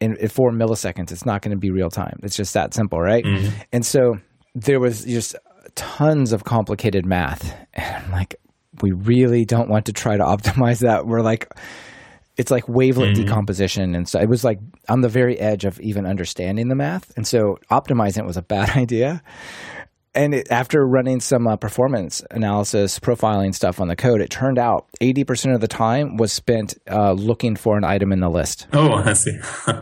[0.00, 2.18] in, in four milliseconds, it's not going to be real time.
[2.22, 3.24] It's just that simple, right?
[3.24, 3.58] Mm-hmm.
[3.72, 4.18] And so
[4.54, 5.36] there was just
[5.74, 8.36] tons of complicated math, and I'm like,
[8.82, 11.06] we really don't want to try to optimize that.
[11.06, 11.48] We're like,
[12.36, 16.06] it's like wavelet decomposition, and so it was like on the very edge of even
[16.06, 19.22] understanding the math, and so optimizing it was a bad idea.
[20.14, 24.58] And it, after running some uh, performance analysis, profiling stuff on the code, it turned
[24.58, 28.66] out 80% of the time was spent uh, looking for an item in the list.
[28.72, 29.38] Oh, I see.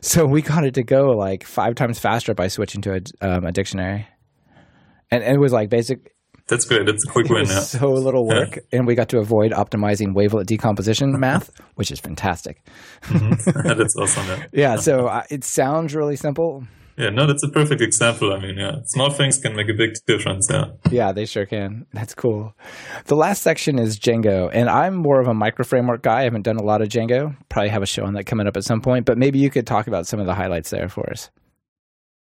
[0.00, 3.44] So we got it to go like five times faster by switching to a, um,
[3.44, 4.06] a dictionary.
[5.10, 6.14] And, and it was like basic,
[6.48, 6.86] That's great.
[6.86, 7.46] That's a quick it win.
[7.46, 7.60] Yeah.
[7.60, 8.58] so little work.
[8.72, 12.62] And we got to avoid optimizing wavelet decomposition math, which is fantastic.
[13.10, 14.26] that's awesome.
[14.52, 14.74] Yeah.
[14.74, 14.76] Yeah.
[14.76, 16.64] So uh, it sounds really simple.
[16.96, 18.32] yeah, no, that's a perfect example.
[18.32, 20.48] I mean, yeah, small things can make a big difference.
[20.50, 20.64] Yeah.
[20.90, 21.86] Yeah, they sure can.
[21.92, 22.52] That's cool.
[23.04, 26.20] The last section is Django, and I'm more of a micro framework guy.
[26.20, 27.36] I haven't done a lot of Django.
[27.48, 29.66] Probably have a show on that coming up at some point, but maybe you could
[29.66, 31.30] talk about some of the highlights there for us.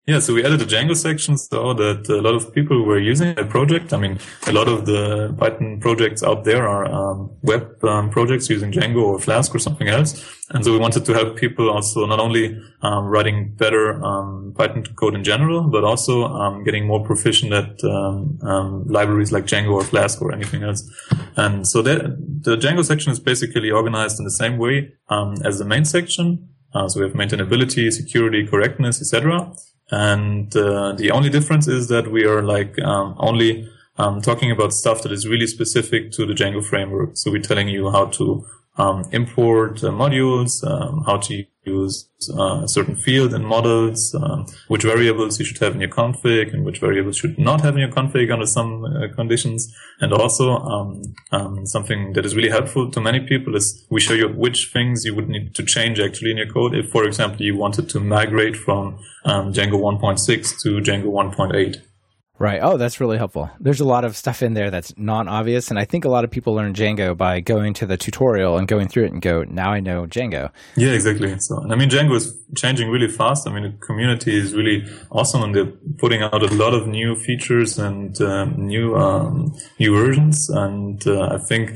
[0.08, 3.34] Yeah, so we added a Django section so that a lot of people were using
[3.34, 3.92] the project.
[3.92, 8.48] I mean, a lot of the Python projects out there are um, web um, projects
[8.48, 10.24] using Django or Flask or something else.
[10.52, 14.84] And so we wanted to help people also not only um, writing better um, Python
[14.96, 19.84] code in general, but also um, getting more proficient at um, libraries like Django or
[19.84, 20.88] Flask or anything else.
[21.36, 25.66] And so that, the Django section is basically organized in the same way as the
[25.66, 26.48] main section.
[26.76, 29.52] Uh, so we have maintainability, security, correctness, etc.
[29.92, 34.74] And uh, the only difference is that we are like um, only um, talking about
[34.74, 37.18] stuff that is really specific to the Django framework.
[37.18, 38.46] So we're telling you how to
[38.78, 44.46] um, import uh, modules, um, how to use uh, a certain field in models, um,
[44.68, 47.82] which variables you should have in your config, and which variables should not have in
[47.82, 49.74] your config under some uh, conditions.
[50.00, 54.14] And also um, um, something that is really helpful to many people is we show
[54.14, 56.76] you which things you would need to change actually in your code.
[56.76, 61.82] If, for example, you wanted to migrate from um, Django 1.6 to Django 1.8.
[62.38, 62.60] Right.
[62.62, 63.50] Oh, that's really helpful.
[63.62, 65.70] There's a lot of stuff in there that's non obvious.
[65.70, 68.68] And I think a lot of people learn Django by going to the tutorial and
[68.68, 70.52] going through it and go, now I know Django.
[70.76, 71.40] Yeah, exactly.
[71.40, 73.48] So, I mean, Django is changing really fast.
[73.48, 77.16] I mean, the community is really awesome, and they're putting out a lot of new
[77.16, 80.50] features and um, new um, new versions.
[80.50, 81.72] And uh, I think,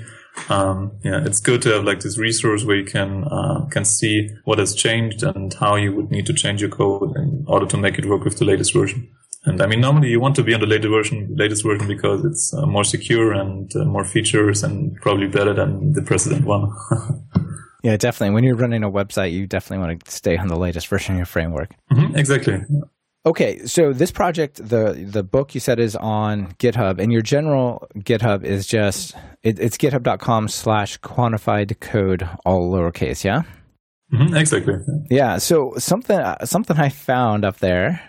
[0.49, 4.29] um, yeah, it's good to have like this resource where you can uh, can see
[4.43, 7.77] what has changed and how you would need to change your code in order to
[7.77, 9.09] make it work with the latest version.
[9.45, 12.25] And I mean, normally you want to be on the latest version, latest version because
[12.25, 16.71] it's uh, more secure and uh, more features and probably better than the precedent one.
[17.81, 18.33] Yeah, definitely.
[18.33, 21.19] When you're running a website, you definitely want to stay on the latest version of
[21.19, 21.71] your framework.
[21.89, 22.59] Mhm, exactly.
[23.25, 27.87] Okay, so this project, the the book you said is on GitHub, and your general
[27.99, 33.23] GitHub is just it, it's github.com slash quantified code, all lowercase.
[33.23, 33.43] Yeah,
[34.11, 34.75] hmm exactly.
[35.09, 35.37] yeah.
[35.37, 38.01] So something something I found up there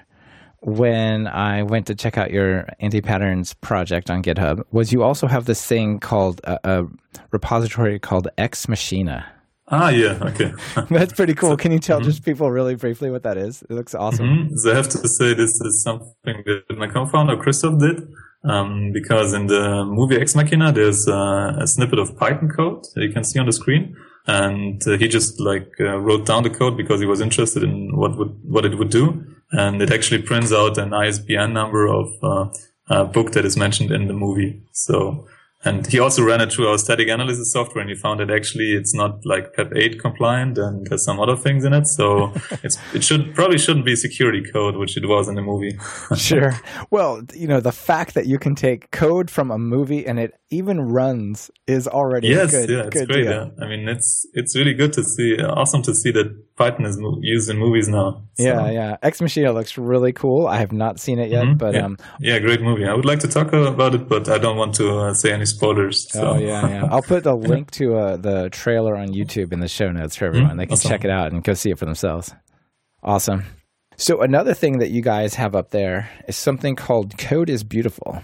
[0.60, 5.26] when I went to check out your anti patterns project on GitHub was you also
[5.26, 6.86] have this thing called a, a
[7.30, 9.26] repository called Ex Machina.
[9.68, 10.52] Ah, yeah, okay.
[10.90, 11.56] That's pretty cool.
[11.56, 13.62] Can you tell just people really briefly what that is?
[13.62, 14.26] It looks awesome.
[14.26, 14.58] Mhm.
[14.58, 18.08] So I have to say this is something that my co-founder Christoph did.
[18.42, 23.02] Um, because in the movie Ex Machina, there's uh, a snippet of Python code that
[23.02, 23.94] you can see on the screen.
[24.26, 27.96] And uh, he just like uh, wrote down the code because he was interested in
[27.96, 29.24] what would, what it would do.
[29.52, 32.48] And it actually prints out an ISBN number of uh,
[32.90, 34.62] a book that is mentioned in the movie.
[34.72, 35.26] So,
[35.62, 38.72] and he also ran it through our static analysis software and he found that actually
[38.72, 41.86] it's not like PEP 8 compliant and there's some other things in it.
[41.86, 42.32] So
[42.62, 45.78] it's, it should, probably shouldn't be security code, which it was in the movie.
[46.16, 46.58] sure.
[46.90, 50.34] Well, you know, the fact that you can take code from a movie and it
[50.48, 53.24] even runs is already yes, good, yeah, it's good great.
[53.26, 53.50] Yeah.
[53.60, 57.48] I mean, it's, it's really good to see, awesome to see that Python is used
[57.48, 58.22] in movies now.
[58.34, 58.96] So, Yeah, yeah.
[59.02, 60.46] Ex Machina looks really cool.
[60.46, 61.86] I have not seen it yet, mhm, but yeah.
[61.86, 62.84] um, yeah, great movie.
[62.84, 65.46] I would like to talk about it, but I don't want to uh, say any
[65.46, 66.12] spoilers.
[66.12, 66.32] So.
[66.32, 66.88] oh yeah, yeah.
[66.90, 70.26] I'll put the link to uh, the trailer on YouTube in the show notes for
[70.26, 70.58] everyone.
[70.58, 70.90] They can awesome.
[70.90, 72.34] check it out and go see it for themselves.
[73.02, 73.44] Awesome.
[73.96, 78.20] So another thing that you guys have up there is something called Code is Beautiful.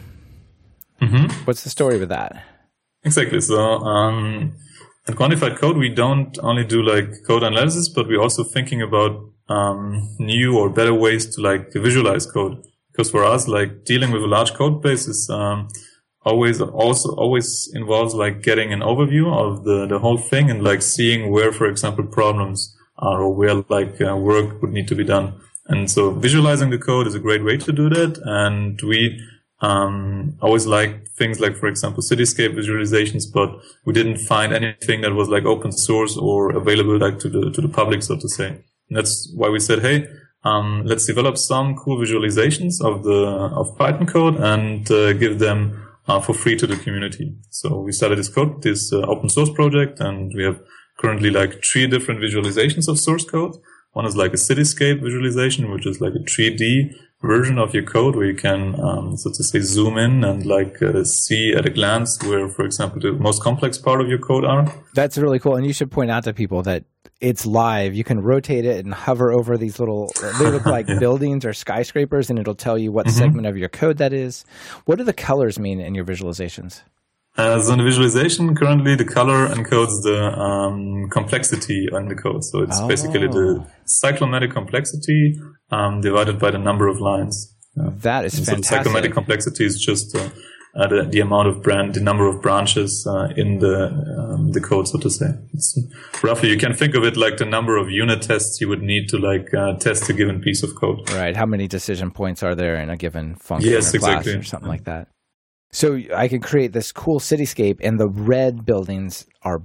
[1.01, 1.33] Mhm.
[1.47, 2.43] What's the story with that?
[3.03, 3.41] Exactly.
[3.41, 4.53] So, um,
[5.09, 9.13] in quantified code, we don't only do like code analysis, but we're also thinking about,
[9.49, 12.63] um, new or better ways to like visualize code.
[12.91, 15.69] Because for us, like dealing with a large code base is, um,
[16.23, 20.83] always, also always involves like getting an overview of the, the whole thing and like
[20.83, 25.05] seeing where, for example, problems are or where like uh, work would need to be
[25.05, 25.41] done.
[25.69, 28.19] And so visualizing the code is a great way to do that.
[28.25, 29.21] And we,
[29.67, 33.51] um, always like things like, for example, cityscape visualizations, but
[33.85, 37.61] we didn't find anything that was like open source or available like to the, to
[37.61, 38.49] the public, so to say.
[38.89, 40.07] And that's why we said, Hey,
[40.45, 43.21] um, let's develop some cool visualizations of the,
[43.61, 45.61] of Python code and uh, give them
[46.07, 47.35] uh, for free to the community.
[47.51, 50.61] So we started this code, this uh, open source project, and we have
[50.99, 53.57] currently like three different visualizations of source code.
[53.97, 58.15] One is like a cityscape visualization, which is like a 3D version of your code
[58.15, 61.71] where you can, um, so to say, zoom in and like uh, see at a
[61.71, 64.71] glance where, for example, the most complex part of your code are.
[64.95, 65.57] That's really cool.
[65.57, 66.85] And you should point out to people that
[67.23, 67.95] it's live.
[67.95, 72.29] You can rotate it and hover over these little, they look like buildings or skyscrapers,
[72.29, 74.45] and it'll tell you what segment of your code that is.
[74.85, 76.83] What do the colors mean in your visualizations?
[77.37, 82.43] Uh, so in the visualization, currently the color encodes the um, complexity on the code.
[82.45, 83.67] So it's basically the
[84.03, 85.39] cyclomatic complexity
[85.71, 87.55] um, divided by the number of lines.
[87.77, 88.91] That is So the fantastic.
[88.93, 90.31] cyclomatic complexity is just uh,
[90.75, 94.61] uh, the, the amount of brand, the number of branches uh, in the um, the
[94.61, 95.27] code, so to say.
[95.53, 95.79] It's
[96.23, 99.09] roughly, you can think of it like the number of unit tests you would need
[99.11, 101.11] to like uh, test a given piece of code.
[101.13, 101.37] Right.
[101.37, 104.69] How many decision points are there in a given function Yes, or class or something
[104.69, 105.09] like that?
[105.71, 109.63] So I can create this cool cityscape, and the red buildings are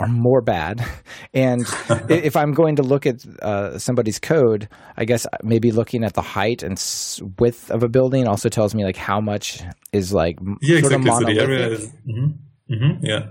[0.00, 0.84] are more bad.
[1.34, 1.66] And
[2.08, 6.22] if I'm going to look at uh, somebody's code, I guess maybe looking at the
[6.22, 10.38] height and s- width of a building also tells me like how much is like
[10.60, 11.10] Yeah, sort exactly.
[11.10, 12.26] of So the area is, hmm
[12.68, 13.26] hmm yeah,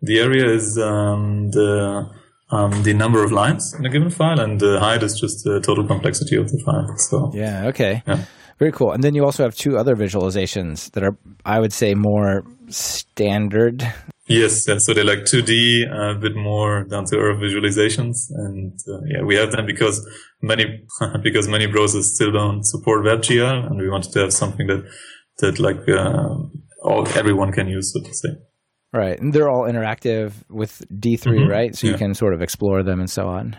[0.00, 2.10] the area is um, the
[2.50, 5.60] um, the number of lines in a given file, and the height is just the
[5.60, 6.94] total complexity of the file.
[6.98, 7.66] So Yeah.
[7.68, 8.02] Okay.
[8.06, 8.24] Yeah.
[8.62, 8.92] Very cool.
[8.92, 13.82] And then you also have two other visualizations that are, I would say, more standard.
[14.28, 19.00] Yes, yeah, so they're like 2D, uh, bit more down to earth visualizations, and uh,
[19.08, 20.08] yeah, we have them because
[20.42, 20.64] many
[21.24, 24.84] because many browsers still don't support WebGL, and we wanted to have something that
[25.40, 26.28] that like uh,
[26.84, 28.28] all everyone can use, so to say.
[28.92, 29.18] Right.
[29.18, 31.48] And they're all interactive with D3, Mhm.
[31.48, 31.74] right?
[31.74, 33.56] So you can sort of explore them and so on.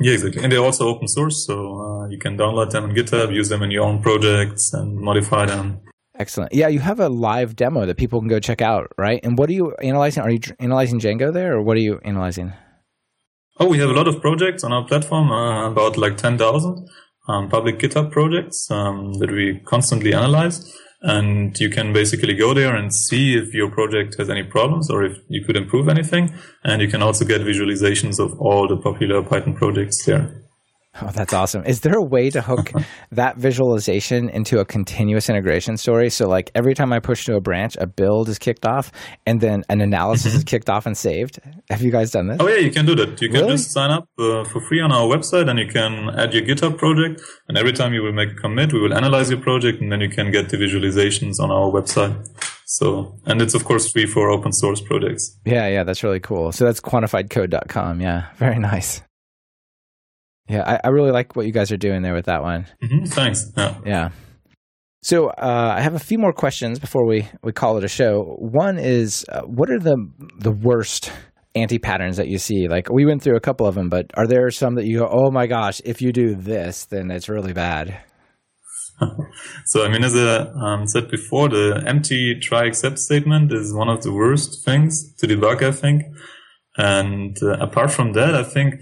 [0.00, 3.34] Yeah, exactly, and they're also open source, so uh, you can download them on GitHub,
[3.34, 5.80] use them in your own projects, and modify them.
[6.18, 6.52] Excellent.
[6.52, 9.20] Yeah, you have a live demo that people can go check out, right?
[9.22, 10.22] And what are you analyzing?
[10.22, 12.52] Are you analyzing Django there, or what are you analyzing?
[13.60, 16.88] Oh, we have a lot of projects on our platform, uh, about like 10,000
[17.28, 20.72] um, public GitHub projects um, that we constantly analyze.
[21.00, 25.04] And you can basically go there and see if your project has any problems or
[25.04, 26.34] if you could improve anything.
[26.64, 30.47] And you can also get visualizations of all the popular Python projects there.
[31.02, 31.64] Oh, that's awesome.
[31.64, 32.72] Is there a way to hook
[33.12, 36.10] that visualization into a continuous integration story?
[36.10, 38.90] So, like every time I push to a branch, a build is kicked off
[39.26, 41.38] and then an analysis is kicked off and saved.
[41.70, 42.38] Have you guys done this?
[42.40, 43.20] Oh yeah, you can do that.
[43.22, 43.52] You can Really?
[43.56, 46.78] just sign up uh, for free on our website and you can add your GitHub
[46.78, 47.20] project.
[47.48, 50.00] And every time you will make a commit, we will analyze your project and then
[50.00, 52.26] you can get the visualizations on our website.
[52.66, 55.38] So, and it's of course free for open source projects.
[55.46, 56.52] Yeah, yeah, that's really cool.
[56.52, 58.00] So that's quantifiedcode.com.
[58.00, 59.00] Yeah, very nice.
[60.48, 62.66] Yeah, I, I really like what you guys are doing there with that one.
[62.82, 63.52] hmm Thanks.
[63.56, 63.78] Yeah.
[63.84, 64.08] Yeah.
[65.02, 68.36] So uh, I have a few more questions before we, we call it a show.
[68.38, 69.96] One is, uh, what are the
[70.38, 71.12] the worst
[71.54, 72.66] anti patterns that you see?
[72.68, 75.08] Like we went through a couple of them, but are there some that you go,
[75.10, 78.00] oh my gosh, if you do this, then it's really bad?
[79.66, 83.88] so I mean, as I um, said before, the empty try except statement is one
[83.88, 85.62] of the worst things to debug.
[85.62, 86.02] I think.
[86.78, 88.76] And uh, apart from that, I think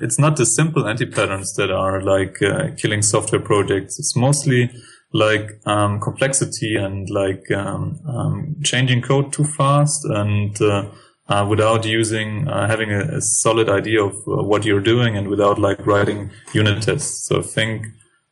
[0.00, 3.98] it's not the simple anti-patterns that are like uh, killing software projects.
[3.98, 4.70] It's mostly
[5.12, 10.84] like um, complexity and like um, um, changing code too fast and uh,
[11.28, 15.28] uh, without using uh, having a, a, solid idea of uh, what you're doing and
[15.28, 17.26] without like writing unit tests.
[17.26, 17.86] So I think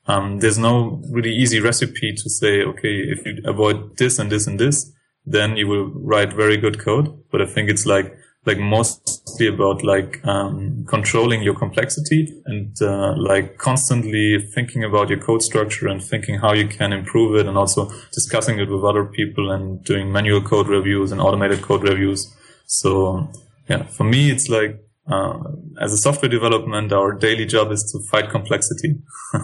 [0.07, 4.47] um, there's no really easy recipe to say, okay, if you avoid this and this
[4.47, 4.93] and this,
[5.25, 7.13] then you will write very good code.
[7.31, 8.17] But I think it's like
[8.47, 15.19] like mostly about like um, controlling your complexity and uh, like constantly thinking about your
[15.19, 19.05] code structure and thinking how you can improve it and also discussing it with other
[19.05, 22.33] people and doing manual code reviews and automated code reviews.
[22.67, 23.29] So
[23.69, 24.81] yeah for me it's like
[25.11, 25.39] uh,
[25.81, 28.95] as a software development our daily job is to fight complexity.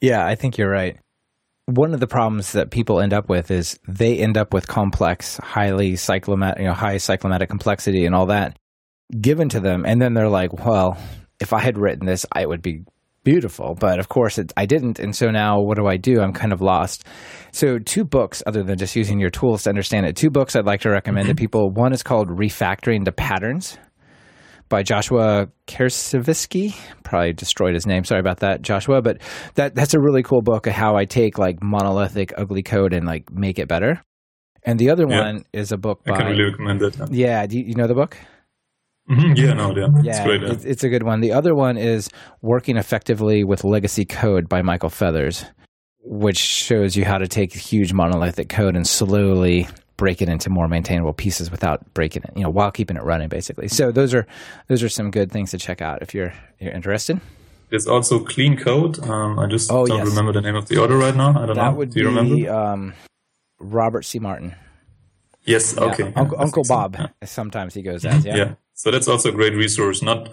[0.00, 0.96] Yeah i think you're right
[1.76, 5.38] one of the problems that people end up with is they end up with complex,
[5.38, 8.56] highly cyclomatic, you know, high cyclomatic complexity and all that
[9.20, 10.96] given to them, and then they're like, "Well,
[11.40, 12.82] if I had written this, it would be
[13.24, 16.20] beautiful." But of course, it, I didn't, and so now what do I do?
[16.20, 17.04] I'm kind of lost.
[17.52, 20.66] So, two books, other than just using your tools to understand it, two books I'd
[20.66, 21.38] like to recommend to mm-hmm.
[21.38, 21.70] people.
[21.70, 23.78] One is called "Refactoring the Patterns."
[24.70, 26.74] By Joshua Kersavsky.
[27.04, 28.04] Probably destroyed his name.
[28.04, 29.02] Sorry about that, Joshua.
[29.02, 29.20] But
[29.56, 33.04] that that's a really cool book of how I take like monolithic, ugly code and
[33.06, 34.00] like make it better.
[34.64, 35.20] And the other yeah.
[35.20, 36.14] one is a book by.
[36.14, 36.96] I can really recommend it.
[37.10, 38.16] Yeah, do you, you know the book?
[39.10, 39.32] Mm-hmm.
[39.34, 40.40] Yeah, no, yeah, yeah it's great.
[40.40, 40.52] Yeah.
[40.52, 41.20] It's, it's a good one.
[41.20, 42.08] The other one is
[42.42, 45.44] Working Effectively with Legacy Code by Michael Feathers,
[46.04, 49.66] which shows you how to take huge monolithic code and slowly
[50.00, 53.28] break it into more maintainable pieces without breaking it, you know, while keeping it running
[53.28, 53.68] basically.
[53.68, 54.26] So those are
[54.66, 57.20] those are some good things to check out if you're you're interested.
[57.68, 58.98] There's also clean code.
[59.06, 60.08] Um, I just oh, don't yes.
[60.08, 61.30] remember the name of the author right now.
[61.30, 61.74] I don't that know.
[61.74, 62.52] Would Do you be, remember?
[62.52, 62.94] Um,
[63.60, 64.18] Robert C.
[64.18, 64.54] Martin.
[65.44, 65.76] Yes.
[65.76, 66.04] Okay.
[66.04, 66.96] Yeah, Uncle, Uncle Bob.
[66.96, 67.02] So.
[67.02, 67.26] Yeah.
[67.26, 68.36] Sometimes he goes as yeah.
[68.36, 68.54] Yeah.
[68.72, 70.30] So that's also a great resource, not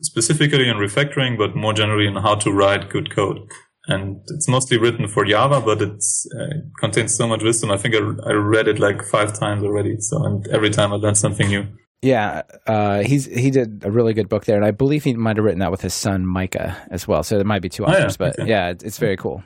[0.00, 3.50] specifically in refactoring, but more generally in how to write good code
[3.90, 6.02] and it's mostly written for Java, but it
[6.38, 6.46] uh,
[6.78, 7.70] contains so much wisdom.
[7.70, 9.96] I think I, I, read it like five times already.
[9.98, 11.66] So, and every time I learn something new.
[12.02, 15.36] Yeah, uh, he's he did a really good book there, and I believe he might
[15.36, 17.22] have written that with his son Micah as well.
[17.22, 18.30] So there might be two authors, oh, yeah.
[18.30, 18.48] but okay.
[18.48, 19.42] yeah, it's very cool.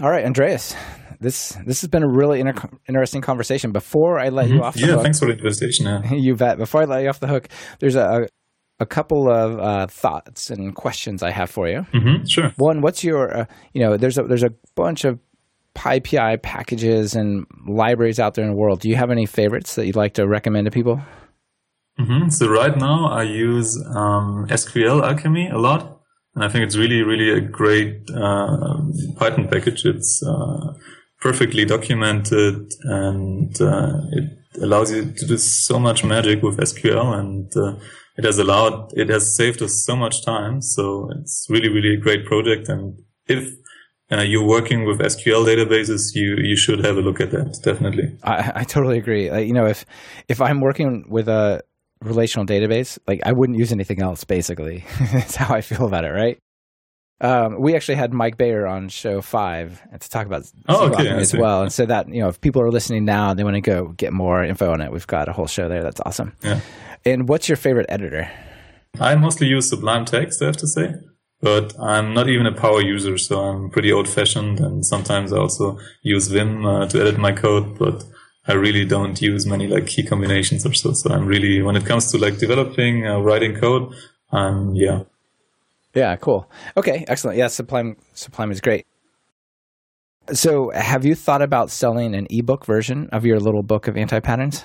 [0.00, 0.76] All right, Andreas,
[1.18, 3.72] this this has been a really inter- interesting conversation.
[3.72, 4.56] Before I let mm-hmm.
[4.56, 5.86] you off, yeah, hook, thanks for the invitation.
[5.86, 6.12] Yeah.
[6.14, 6.58] you bet.
[6.58, 7.48] Before I let you off the hook,
[7.80, 8.28] there's a,
[8.78, 11.86] a couple of uh, thoughts and questions I have for you.
[11.94, 12.52] Mm-hmm, sure.
[12.56, 15.18] One, what's your, uh, you know, there's a there's a bunch of
[15.74, 18.80] PyPI packages and libraries out there in the world.
[18.80, 21.00] Do you have any favorites that you'd like to recommend to people?
[21.98, 22.28] Mm-hmm.
[22.30, 26.00] So right now I use um, SQLAlchemy a lot,
[26.34, 28.76] and I think it's really, really a great uh,
[29.16, 29.84] Python package.
[29.84, 30.74] It's uh,
[31.20, 37.50] perfectly documented and uh, it allows you to do so much magic with SQL and
[37.56, 37.78] uh,
[38.16, 40.62] it has allowed, it has saved us so much time.
[40.62, 42.68] So it's really, really a great project.
[42.68, 43.52] And if
[44.10, 47.58] uh, you're working with SQL databases, you you should have a look at that.
[47.62, 48.16] Definitely.
[48.22, 49.24] I, I totally agree.
[49.44, 49.84] you know, if
[50.28, 51.62] if I'm working with a
[52.02, 54.24] relational database, like I wouldn't use anything else.
[54.24, 56.10] Basically, that's how I feel about it.
[56.10, 56.38] Right.
[57.18, 61.34] Um, we actually had Mike Bayer on show five to talk about oh, okay, as
[61.34, 61.62] well.
[61.62, 63.88] And so that, you know, if people are listening now and they want to go
[63.88, 65.82] get more info on it, we've got a whole show there.
[65.82, 66.34] That's awesome.
[66.42, 66.60] Yeah.
[67.06, 68.28] And what's your favorite editor?
[69.00, 70.94] I mostly use Sublime Text, I have to say,
[71.40, 74.58] but I'm not even a power user, so I'm pretty old fashioned.
[74.58, 78.04] And sometimes I also use Vim uh, to edit my code, but
[78.48, 80.94] I really don't use many like key combinations or so.
[80.94, 83.94] So I'm really, when it comes to like developing, uh, writing code,
[84.32, 85.04] um, yeah.
[85.94, 86.50] Yeah, cool.
[86.76, 87.38] Okay, excellent.
[87.38, 88.84] Yeah, Sublime, Sublime is great.
[90.32, 94.18] So, have you thought about selling an ebook version of your little book of anti
[94.18, 94.64] patterns?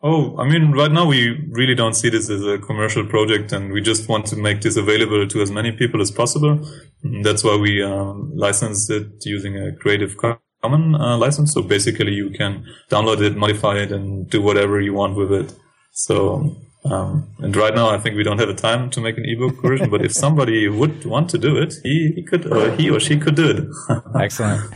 [0.00, 3.72] Oh, I mean, right now we really don't see this as a commercial project, and
[3.72, 6.64] we just want to make this available to as many people as possible.
[7.02, 10.16] And that's why we um, license it using a Creative
[10.62, 11.52] Commons uh, license.
[11.52, 15.52] So basically, you can download it, modify it, and do whatever you want with it.
[15.90, 19.24] So, um, and right now, I think we don't have the time to make an
[19.24, 19.90] ebook version.
[19.90, 23.18] but if somebody would want to do it, he, he could, or he or she
[23.18, 24.00] could do it.
[24.20, 24.72] Excellent.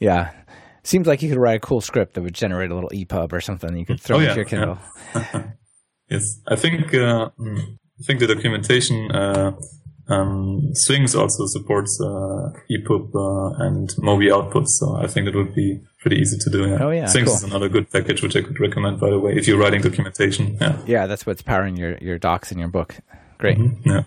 [0.00, 0.30] Yeah,
[0.84, 3.40] Seems like you could write a cool script that would generate a little EPUB or
[3.40, 4.78] something you could throw oh, into yeah, your Kindle.
[5.14, 5.44] Yeah.
[6.10, 9.52] yes, I think uh, I think the documentation uh,
[10.08, 15.54] um, Sphinx also supports uh, EPUB uh, and Moby outputs, so I think it would
[15.54, 16.68] be pretty easy to do.
[16.68, 16.78] Yeah.
[16.80, 17.36] Oh, yeah, Sphinx cool.
[17.36, 20.58] is another good package which I could recommend by the way if you're writing documentation.
[20.60, 20.78] Yeah.
[20.86, 22.96] Yeah, that's what's powering your, your docs in your book.
[23.38, 23.58] Great.
[23.84, 24.04] Yeah.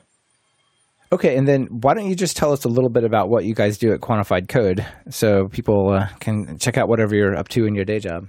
[1.15, 3.55] Okay, and then why don't you just tell us a little bit about what you
[3.55, 7.65] guys do at Quantified Code so people uh, can check out whatever you're up to
[7.65, 8.27] in your day job?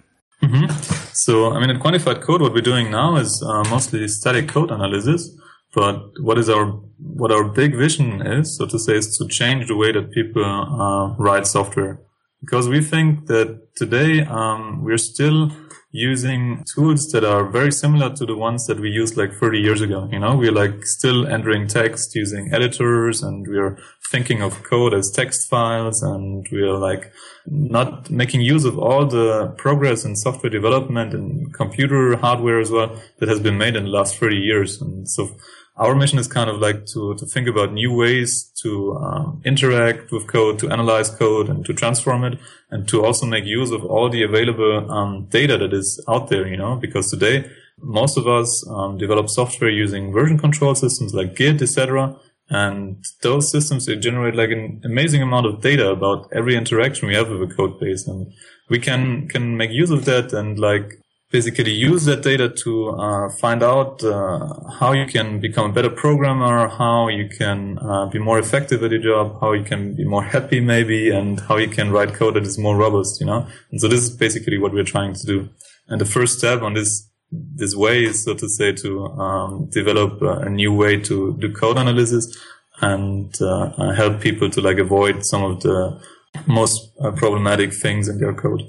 [1.12, 4.70] So, I mean, in quantified code, what we're doing now is uh, mostly static code
[4.70, 5.37] analysis.
[5.74, 6.66] But what is our
[6.99, 10.45] what our big vision is, so to say, is to change the way that people
[10.45, 11.99] uh, write software.
[12.41, 15.51] Because we think that today um, we're still
[15.97, 19.81] using tools that are very similar to the ones that we used like 30 years
[19.81, 20.09] ago.
[20.13, 23.79] You know, we're like still entering text using editors and we're
[24.11, 27.13] thinking of code as text files and we're like
[27.47, 32.95] not making use of all the progress in software development and computer hardware as well
[33.19, 34.81] that has been made in the last 30 years.
[34.81, 35.31] And so
[35.77, 40.11] our mission is kind of like to, to think about new ways to um, interact
[40.11, 42.39] with code, to analyze code and to transform it
[42.70, 46.47] and to also make use of all the available um, data that is out there,
[46.47, 51.37] you know, because today most of us um, develop software using version control systems like
[51.37, 52.16] Git, etc.
[52.49, 57.14] And those systems, they generate like an amazing amount of data about every interaction we
[57.14, 58.07] have with a code base.
[58.07, 58.33] And
[58.70, 63.29] we can, can make use of that and like basically use that data to uh,
[63.41, 68.18] find out uh, how you can become a better programmer, how you can uh, be
[68.18, 71.68] more effective at your job, how you can be more happy maybe, and how you
[71.68, 73.47] can write code that is more robust, you know?
[73.70, 75.49] And so this is basically what we're trying to do.
[75.89, 80.22] And the first step on this this way is, so to say, to um, develop
[80.22, 82.37] a new way to do code analysis
[82.81, 86.01] and uh, help people to like avoid some of the
[86.47, 88.62] most uh, problematic things in their code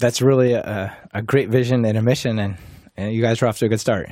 [0.00, 2.56] that's really a, a great vision and a mission, and,
[2.96, 4.08] and you guys are off to a good start.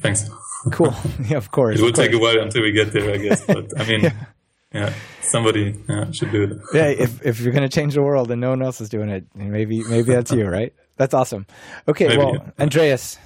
[0.00, 0.28] Thanks.
[0.72, 0.94] Cool.
[1.28, 1.78] yeah, of course.
[1.78, 3.44] It will take a while until we get there, I guess.
[3.46, 4.24] But I mean, yeah.
[4.72, 6.50] yeah, somebody yeah, should do it.
[6.74, 9.08] yeah, if if you're going to change the world and no one else is doing
[9.08, 10.72] it, maybe maybe that's you, right?
[10.96, 11.46] That's awesome.
[11.86, 12.18] Okay, Maybe.
[12.18, 13.18] well, Andreas,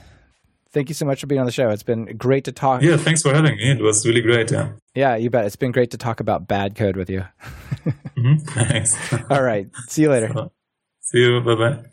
[0.73, 1.71] thank you so much for being on the show.
[1.71, 2.83] It's been great to talk.
[2.83, 3.71] Yeah, thanks for having me.
[3.71, 4.51] It was really great.
[4.51, 4.73] Yeah.
[4.95, 5.47] Yeah, you bet.
[5.47, 7.25] It's been great to talk about bad code with you.
[8.17, 8.97] hmm Thanks.
[9.31, 9.69] All right.
[9.87, 10.51] See you later.
[11.01, 11.41] See you.
[11.41, 11.90] Bye bye.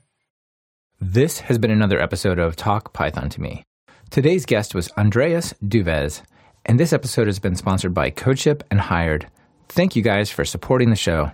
[1.00, 3.64] This has been another episode of Talk Python to Me.
[4.10, 6.24] Today's guest was Andreas Dewes,
[6.66, 9.28] and this episode has been sponsored by CodeShip and Hired.
[9.70, 11.32] Thank you guys for supporting the show.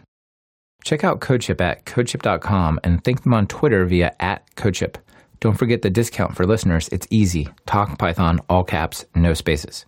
[0.84, 4.96] Check out CodeShip at codeship.com and thank them on Twitter via at CodeShip.
[5.40, 6.90] Don't forget the discount for listeners.
[6.90, 7.48] It's easy.
[7.66, 9.86] Talk Python, all caps, no spaces.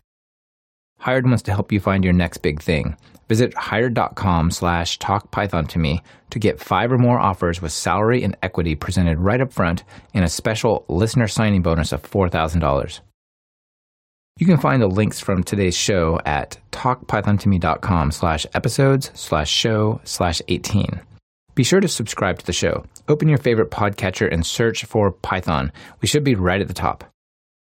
[0.99, 2.97] Hired wants to help you find your next big thing.
[3.27, 8.37] Visit hired.com slash talkpython to me to get five or more offers with salary and
[8.43, 9.83] equity presented right up front
[10.13, 12.99] and a special listener signing bonus of $4,000.
[14.37, 20.41] You can find the links from today's show at talkpythontome.com slash episodes slash show slash
[20.49, 20.99] 18.
[21.55, 22.85] Be sure to subscribe to the show.
[23.07, 25.71] Open your favorite podcatcher and search for Python.
[26.01, 27.05] We should be right at the top.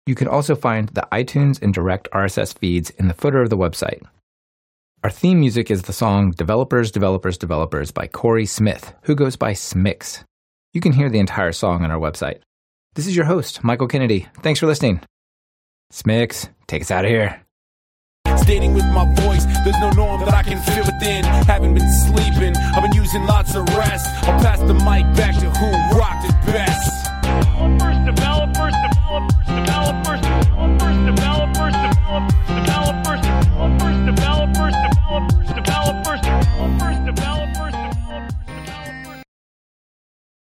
[0.05, 3.57] You can also find the iTunes and direct RSS feeds in the footer of the
[3.57, 4.03] website.
[5.03, 9.53] Our theme music is the song Developers, Developers, Developers by Corey Smith, who goes by
[9.53, 10.23] Smix.
[10.73, 12.41] You can hear the entire song on our website.
[12.93, 14.27] This is your host, Michael Kennedy.
[14.41, 15.01] Thanks for listening.
[15.91, 17.41] Smix, take us out of here.
[18.37, 21.23] Stating with my voice, there's no norm that I can feel within.
[21.23, 24.07] Haven't been sleeping, I've been using lots of rest.
[24.27, 26.95] I'll pass the mic back to who rocked it best
[29.19, 32.44] developers, developers, developers, developers, developers.